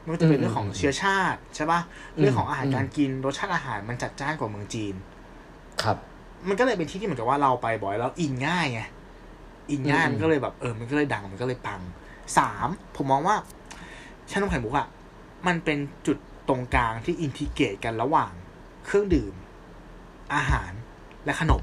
[0.00, 1.80] ไม่ว่าจะเป็นเรื่องของเชื้อชาติใช่ปะ
[2.18, 4.94] เรื่องของอาหารการกินรสชาติอาหารมันจัดจ้านกว่าเมืองจีน
[5.82, 5.96] ครับ
[6.48, 8.80] มันก็เลยเป็นที่ที่เหมือนกับว่าเราไปบ่อยแล้วอินง่ายไง
[9.70, 11.80] อินง่ายอืมมันก็เลยแบบเออมันก็เลยดังมันก็เลยปัง
[12.38, 13.36] สามผมมองว่า
[14.30, 14.86] ชานมไข่มุกอะ
[15.46, 16.18] มันเป็นจุด
[16.48, 18.32] ตรงกลางที่อินทิเกรตกันระหว่าง
[18.86, 19.34] เครื่องดื่ม
[20.34, 20.72] อาหาร
[21.24, 21.62] และขนม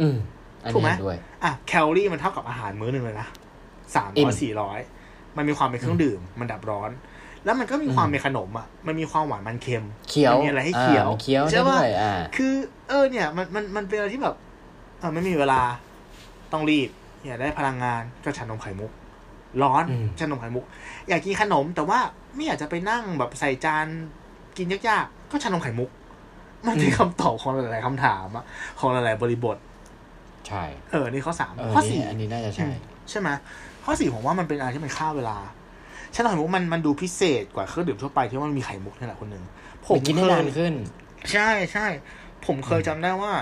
[0.00, 0.16] อืม
[0.64, 3.28] อันถูกนี้ไหมเห็นด้วยอะแคลอรี่มันเท่ากับอาหารมื้อหนึ่งเลยนะ
[3.94, 4.78] สามอิ่ร้อยมสี่ร้อย
[5.36, 6.90] มันมีความเป็นเครื่องดื่ม มันดับร้อน
[7.44, 12.54] แล้วมันก็มีความเป็นขนมอะมันมีความหวานมันเค็มเคี้ยวมันมีอะไรให้เคี้ยวอ่ามีเคี้ยวได้ใช่ปะด้วยอ่าคือ
[12.88, 14.36] เออ เนี่ย มันมันมันเป็นอะไรที่แบบ
[14.98, 15.60] เออไม่มีเวลา
[16.52, 16.90] ต้องรีบ
[17.26, 18.90] อยากได้พลังงานก็ชานมไข่มุก
[19.62, 20.64] ร้อนอืมชานมไข่มุก
[21.08, 21.98] อยากกินขนมแต่ว่า
[22.34, 23.86] ไม่อยากจะไปนั่งแบบใส่จาน
[24.56, 25.90] กินยากๆ ก็ชานมไข่มุก
[26.66, 28.44] มันเป็นคำตอบของหลายๆคำถามอะ
[28.78, 29.56] ของหลายๆบริบท
[30.48, 32.70] ใช่ เออ นี่ข้อสามเออข้อนี่สี่อันนี้น่าจะใช่
[33.10, 33.28] ใช่ไหม
[33.84, 35.36] ข้อสี่ผมว่ามันเป็นอะไรที่มันฆ่าเวลา
[36.14, 39.44] ชานมไข่มุกมันมันดูพิเศษกว่าเครื่องดื่มทั่วไปที่ว่ามันมีไข่มุกนี่แหละคนหนึ่ง
[39.86, 40.74] ผมกินได้เคยนานขึ้น
[41.32, 41.86] ใช่ใช่
[42.46, 43.32] ผมเคยจำได้ว่า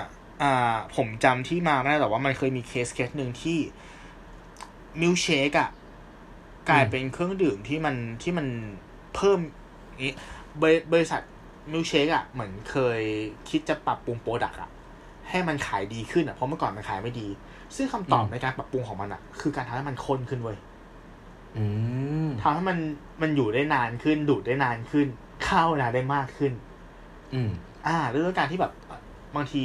[0.43, 3.57] อ่า ผมจำที่มาไม่ได้แต่ว่ามันเคยมี case case หนึ่งที่
[5.01, 5.69] มิลเชคอะ
[6.69, 8.47] กลายเป็นเครื่องดื่มที่มันที่มัน
[9.15, 9.39] เพิ่ม
[10.05, 10.13] นี้
[10.61, 11.21] บริบริษัท
[11.71, 13.01] มิลเชคอะเหมือนเคย
[13.49, 14.69] คิดจะปรับปรุง product อะ
[15.29, 17.27] ให้มันขายดีขึ้นอะเพราะเมื่อก่อนมันขายไม่ดี
[17.75, 20.57] ซึ่งคำตอบอืมในการปรับปรุงของมันอะคือการทำให้มันข้นขึ้นเว้ย
[21.57, 21.65] อื
[22.27, 22.77] มทำให้มัน
[23.21, 25.07] มันอยู่ได้นานขึ้น ดูดได้นานขึ้น
[25.43, 26.53] เข้าเวลาได้มากขึ้น
[27.33, 27.49] อืม
[27.87, 28.71] อ่าเรื่องการที่แบบ
[29.35, 29.63] บางที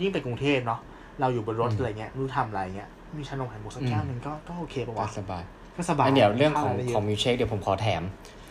[0.00, 0.80] ยิ่งไปกรุงเทพเนาะ
[1.20, 5.44] เราอยู่บนรถอืมอะไรเงี้ยไม่รู้ทำอะไรเงี้ยมีชานมไข่มุกสักแก้วหนึ่งก็ก็โอเคปะก็วะสบาย
[5.78, 8.02] ก็สบายอันเดี๋ยวเรื่องของข้าวะไยะของมิวเชคเดี๋ยวผมขอแถม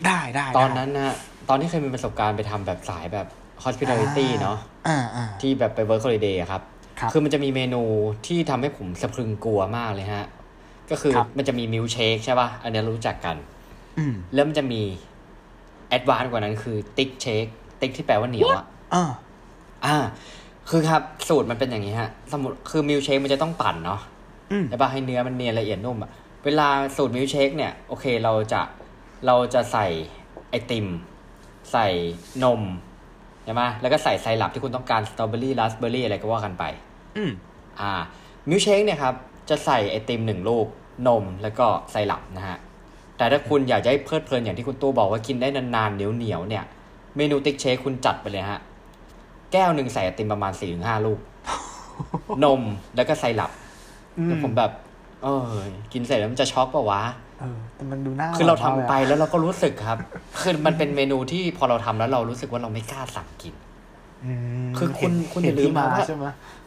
[0.06, 1.14] ได้ได้ตอนได้นั้นนะ
[1.48, 3.26] ตอนที่เคยมีประสบการณ์ไปทำแบบสายแบบ
[3.64, 4.58] hospitality อ่าเนาะ
[4.88, 6.62] อ่าอ่าที่แบบไป work holiday อะครับ
[7.00, 7.82] ครับ คือมันจะมีเมนู
[8.26, 10.26] ที่ทำให้ผมสะพรึงกลัวมากเลยฮะ
[10.90, 13.36] ก็คือครับมันจะมีมิลเชคใช่ป่ะ อันเนี้ยรู้จักกัน
[13.98, 14.82] อืมแล้วมันจะมี
[15.88, 17.44] advance กว่านั้นคือ thick shake
[17.80, 19.10] thick ที่แปลว่าเหนียวอะอ่า
[19.86, 19.96] อ่า
[20.70, 24.00] คือครับ สูตรมันเป็นอย่างนี้ฮะ สมมติคือมิลเชคมันจะต้องปั่นเนาะ
[24.52, 26.10] อืมใช่ปะให้เนื้อมันเนียนละเอียดนุ่มอะ
[26.44, 28.62] เวลาสูตรมิลเชคเนี่ยโอเคเราจะ
[29.26, 29.86] เราจะใส่
[30.50, 30.86] ไอติม
[31.72, 31.86] ใส่
[32.44, 32.62] นม
[33.44, 36.64] ใช่ไหมแล้วก็ใส่ไซรัปที่คุณต้องการสตรอเบอรี่ราสเบอรี่อะไรก็ว่ากันไป
[37.16, 37.30] อืม
[37.80, 37.92] อ่า
[38.48, 39.14] มิลเชคเนี่ยครับ
[39.50, 40.66] จะใส่ไอติมหนึ่งลูก
[41.08, 42.58] นมแล้วก็ไซรัปนะฮะ
[43.16, 46.64] แต่ถ้าคุณอยากจะให้เพลิดเพลินอย่างที่คุณตู้บอกว่ากินได้นานๆเหนียวเหนียวๆเนี่ย
[47.16, 48.60] เมนู thick shake คุณจัดไปเลยฮะ
[49.52, 51.18] แก้วหนึ่งใส่ไอติมประมาณสี่ถึงห้าลูก
[52.44, 52.60] นม
[52.96, 53.50] แล้วก็ไซรัป
[54.18, 54.72] อืมแล้วผมแบบ
[55.24, 55.42] เออ
[55.92, 57.02] กินเสร็จแล้วมันจะช็อกปะวะ
[57.40, 59.98] เออแต่มันดูน่าคือเราทำยะไปแล้วเราก็รู้สึกครับ
[60.40, 63.54] คือมันเป็นเมนูที่พอเราทำแล้วเรารู้สึกว่าเราไม่กล้าสั่งกิน
[64.24, 64.32] อื
[64.66, 66.26] มคือคุณเห็นคุณอย่าลืมเห็นที่นะว่าใช่ไหม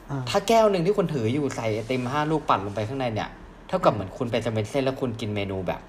[0.09, 3.29] อ่าถ้าแก้วหนึ่งที่คุณถืออยู่ใส่ไอติมห้าลูกปั่นลงไปข้างในเนี่ย
[3.67, 5.81] เท่ากับเหมือนคุณไปจะเป็นเส้นแล้วคุณกินเมนูแบบ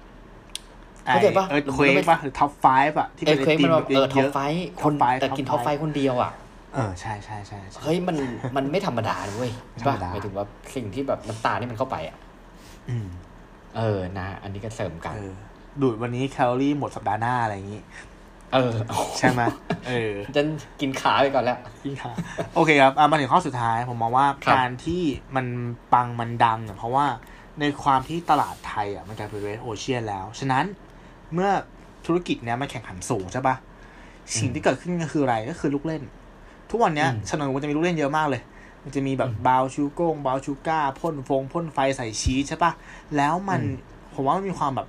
[1.05, 6.31] เข้าใจปะเออเควกปะหรือท็อปไฟฟ์อะที่เอเป็นอเคว้งมันไอว่าติเออท็อปยะๆไฟท์คนท็อปไฟท์แต่กินท็ท็ออปปไฟไฟท์ท์คนเดียวอะ
[6.73, 8.15] เออใช่ใช่ใช่ใช่เฮ้ยมัน
[8.55, 10.45] มันไม่ธรรมดาเลยเว้ยไม่ใช่ธรรมดาปะหมายถึงว่า
[10.75, 12.22] สิ่งที่แบบน้ำตาลนี่มันเข้าไปอะอืม
[13.77, 15.33] เออนะ อันนี้ก็เสริมกันเออ
[15.81, 17.81] ดูดวันนี้แคลอรี่หมดสัปดาห์หน้าอะไรอย่างงี้
[18.53, 18.73] เออ
[19.17, 19.41] ใช่ไหม
[19.87, 20.41] เออจะ
[20.79, 22.11] กินขาไปก่อนแล้วพี่ค่ะ
[22.55, 25.01] โอเคครับอะมาถึงข้อสุดท้าย ผมมองว่าครับการที่
[25.35, 25.45] มัน
[25.93, 27.05] ปังมันดังเนี่ยเพราะว่า
[27.59, 30.65] ในความที่ตลาดไทยอะมันกลายเป็นเรดโอเชียนแล้ว ฉะนั้น
[31.33, 31.49] เมื่อ
[32.05, 33.55] ธุรกิจเนี้ยมันแข่งขันสูงใช่ปะ
[34.39, 36.03] สิ่งที่เกิดขึ้นก็คืออะไรก็คือลูกเล่น
[36.71, 38.41] ทุกวันเนี้ยอืมชนนมันจะมีลูกเล่นเยอะมากเลย
[38.83, 42.71] มันจะมีแบบ brown sugar brown sugar พ่นฟงพ่นไฟใส่ชีสใช่ปะ
[43.17, 43.61] แล้วมัน
[44.13, 44.87] ผมว่ามันมีความแบบ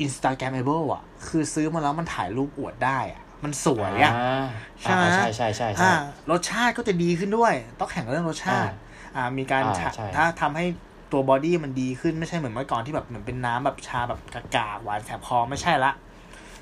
[0.00, 4.44] Instagramable อะ คือซื้อมาแล้วมันถ่ายรูปอวดได้อะ มันสวยอะา
[4.82, 5.92] ใช่ไหมอ่าใช่ใช่ใช่ใช่อ่า
[6.30, 8.72] รสชาติก็จะดีขึ้นด้วย ต้องแข่งเรื่องรสชาติ
[9.16, 10.64] อ่ามีการอ่าทะใช่ถ้าทำให้
[11.12, 14.20] ตัว body มันดีขึ้นไม่ใช่เหมือนเมื่อก่อนที่แบบเหมือนเป็นน้ำแบบชาแบบ
[14.56, 15.92] กากๆหวานแสบคอไม่ใช่ละ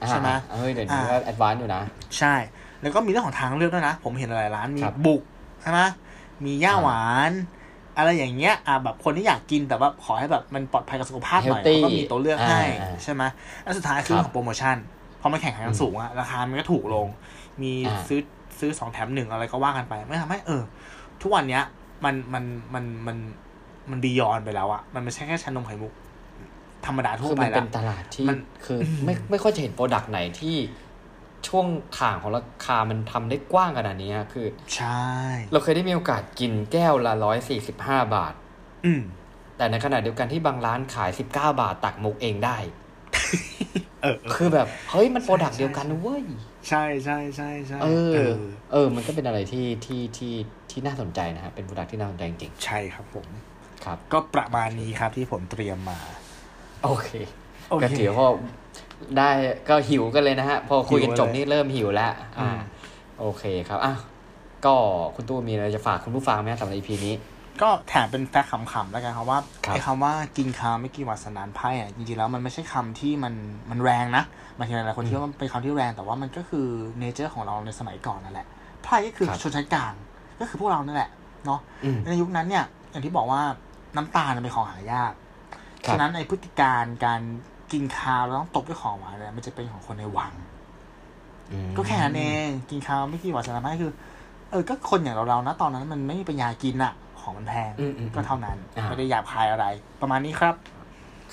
[0.09, 1.83] ใช่ไหมอ่าเฮ้ยเดี๋ยวนี้อ่าก็ advance อยู่นะ
[2.18, 2.35] ใช่
[2.81, 5.22] แล้วก็มีเรื่องของทางเลือกด้วยนะ ผมเห็นหลายร้านมีครับบุก
[5.62, 5.81] ใช่ไหม
[6.45, 7.32] มีหญ้าอ่าหวาน
[7.97, 13.22] อะไรอย่างเงี้ยอ่าแบบคนที่อยากกินแต่ว่าขอให้แบบมันปลอดภัยกับสุขภาพหน่อย Healthy เขาก็มีตัวเลือกให้อ่าใช่ไหม
[13.62, 14.76] แล้วสุดท้ายคือครับเรื่องของโปรโมชั่น
[15.20, 17.07] พอมันแข่งขันกันสูงอะราคามันก็ถูกลง
[17.62, 18.20] มีอ่าซื้อ
[18.59, 20.62] ซื้อสองแถมหนึ่งอะไรก็ว่ากันไปไม่ทำให้เออ
[21.22, 21.62] ทุกวันเนี้ย
[22.05, 23.16] มันมันมันมัน
[23.91, 25.93] มัน beyond ไปแล้วอะมันไม่ใช่แค่ชานมไข่มุก
[26.87, 30.57] ธรรมดาทั่วคือไปมันแล้เป็วนตลาดที่มันคืออไม่ไม่ค่อยจะเห็น product ไหนที่
[31.49, 31.66] ช่วง
[31.99, 35.09] ห่างของราคามันทำได้กว้างขนาดนี้ฮะคือ ใช่
[35.53, 38.34] เราเคยได้มีโอกาสกินแก้วละร้อยสี่สิบห้าบาท
[38.84, 39.03] อืม
[39.57, 42.57] แต่ในขณะเดียวกันที่บางร้านขายสิบเก้าบาทตักมุกเองได้
[44.03, 46.24] เออเออคือแบบ เฮ้ยมัน product เดียวกันนะเว้ย
[46.68, 48.32] ใช่ใช่ใช่ใช่เอเอออ
[48.72, 50.34] เออ มันก็เป็นอะไรที่ที่ที่
[50.70, 55.99] ที่น่าสนใจนะฮะ เป็น product ที่น่าสนใจจริงใช่ครับผมๆครับ ก็ประมาณนี้ครับที่ผมเตรียมมา
[56.84, 57.09] โอเค
[57.70, 58.28] โอเคก็ถือว่า
[59.16, 59.30] ได้
[59.68, 62.59] ก็หิวกันเลยนะฮะ พอคุยกันหิวเลยจบนี่เริ่มหิวแล้วอ่าอืม
[63.18, 63.95] โอเคครับอะ
[64.64, 64.74] ก็
[65.14, 67.14] คุณตู้มีอะไรจะฝากคุณผู้ฟังไหมสำหรับ EP นี้
[67.62, 73.34] ก็แถมเป็น fact ขำๆแล้วกันครับว่าครับไอ้คำว่ากินคาวไม่กินหวานสันดานไพร่อะจริงๆแล้วมันไม่ใช่คำที่มัน
[73.70, 74.24] มันแรงนะ
[74.59, 76.66] บางทีหลายๆคนคิดว่ามันเป็นคำที่แรงแต่ว่ามันก็คือ
[76.99, 78.47] nature ของเราในสมัยก่อนนั่นแหละ
[78.84, 79.92] ไพร่ก็คือครับชนชั้นกลาง
[80.40, 81.11] ก็คือพวกเรานั่นแหละ
[81.45, 83.42] เนาะอืมในยุคนั้นเนี่ยอย่างที่บอกว่า
[83.97, 85.12] น้ำตาลเป็นของหายาก
[85.84, 87.20] ครับฉะนั้นไอ้พฤติการการ
[87.73, 90.33] กินคาวแล้วต้องตบด้วยของหวานเนี่ยมันจะเป็นของคนในวัง
[91.53, 93.93] อืมก็แค่นั้นเองกินคาวไม่กินหวานสันดานไพร่คือ
[94.51, 99.67] เออ ก็คนอย่างเราเราๆนะตอนนั้น มันไม่มีปัญญากินอะของมันแพงอืมอืมก็เท่านั้นอ่าไม่ได้หยาบคายอะไร
[100.01, 100.55] ประมาณนี้ครับ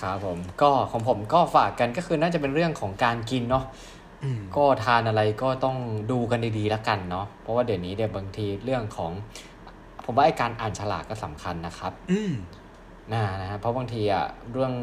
[0.01, 3.63] ครับผม ก็ของผมก็ฝากกันก็คือน่าจะเป็นเรื่องของการกินเนาะ
[4.23, 5.77] อืมก็ทานอะไรก็ต้อง
[6.11, 9.11] ดูกันดีๆแล้วกันเนาะเพราะว่าเดี๋ยวนี้เดี๋ยวบางทีเรื่องของ
[10.05, 12.33] ผมว่าไอ้การอ่านฉลากก็สำคัญนะครับ อืม
[13.13, 14.73] นะนะฮะเพราะบางทีอะเรื่อง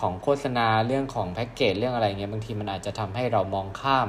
[0.00, 4.08] ของโฆษณาเรื่องของแพ็กเกจเรื่องอะไรเงี้ยบางทีมันอาจจะทำให้เรามองข้าม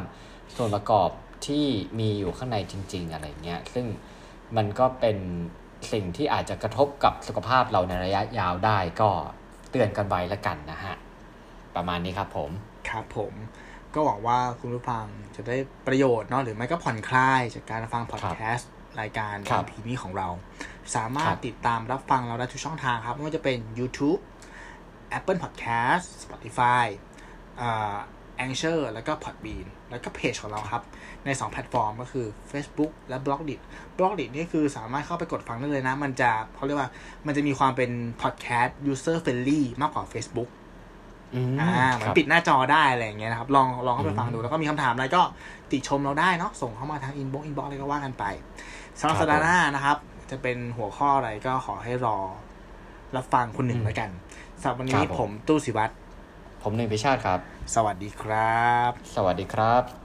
[0.55, 1.09] ส่วนประกอบ
[1.47, 1.65] ที่
[1.99, 3.85] มีอยู่ข้างในจริง ๆ อะไรเงี้ยซึ่ง
[4.57, 5.17] มันก็เป็น
[5.91, 9.09] สิ่งที่อาจจะกระทบกับสุขภาพเราในระยะยาวได้ก็
[9.71, 10.95] เตือนกันไว้ละกันนะฮะ
[11.75, 12.49] ประมาณนี้ครับผม
[12.89, 13.33] ครับผม
[13.93, 15.05] ก็หวังว่าคุณผู้ฟัง
[15.35, 15.57] จะได้
[15.87, 18.69] ประโยชน์เนาะหรือไม่ก็ผ่อนคลายจากการฟังพอดแคสต์
[19.01, 20.27] รายการครับ EP นี้ของเรา
[20.95, 24.19] สามารคถรับ ติดตามรับฟังเราได้ทุกช่องทางครับ ไม่ว่าจะเป็น YouTube
[25.17, 26.85] Apple Podcast Spotify
[27.61, 27.95] อ่า
[28.45, 30.83] Anchor แล้วก็ Podbean แล้วก็เพจของเราครับ
[31.25, 33.59] ใน 2 แพลตฟอร์มก็คือ Facebook และ b l o g d i t
[33.97, 36.89] b l o g d i t นี่คือสามารถเข้าไปกดฟังได้เลยนะ มันจะเขาเรียกว่า
[37.25, 37.91] มันจะมีความเป็น
[38.21, 40.49] podcast user friendly มากกว่า Facebook
[41.33, 45.21] อืมอ่าเหมือครันบปิดหน้าจอได้อะไรอย่างเงี้ยนะครับ ลองลองเข้าไปอืมฟังดู แล้วก็มีคำถามอะไรก็
[45.71, 48.25] ติชมเราได้เนาะส่งเข้ามาทาง inbox inbox อะไรก็ว่ากันไป
[48.99, 49.97] สำหรับครับสัปดาห์หน้านะครับ
[50.29, 52.17] จะเป็นหัวข้ออะไรก็ขอให้รอ
[53.15, 54.09] รับฟังคุณหนึ่งอืมแล้วกัน
[54.61, 55.93] สำหรับวันครันี้บผมผมตู้สิวัตร
[56.63, 57.39] ผมหนึ่งพิชาติครับ
[57.75, 60.02] สวัสดีครับ สวัสดีครับ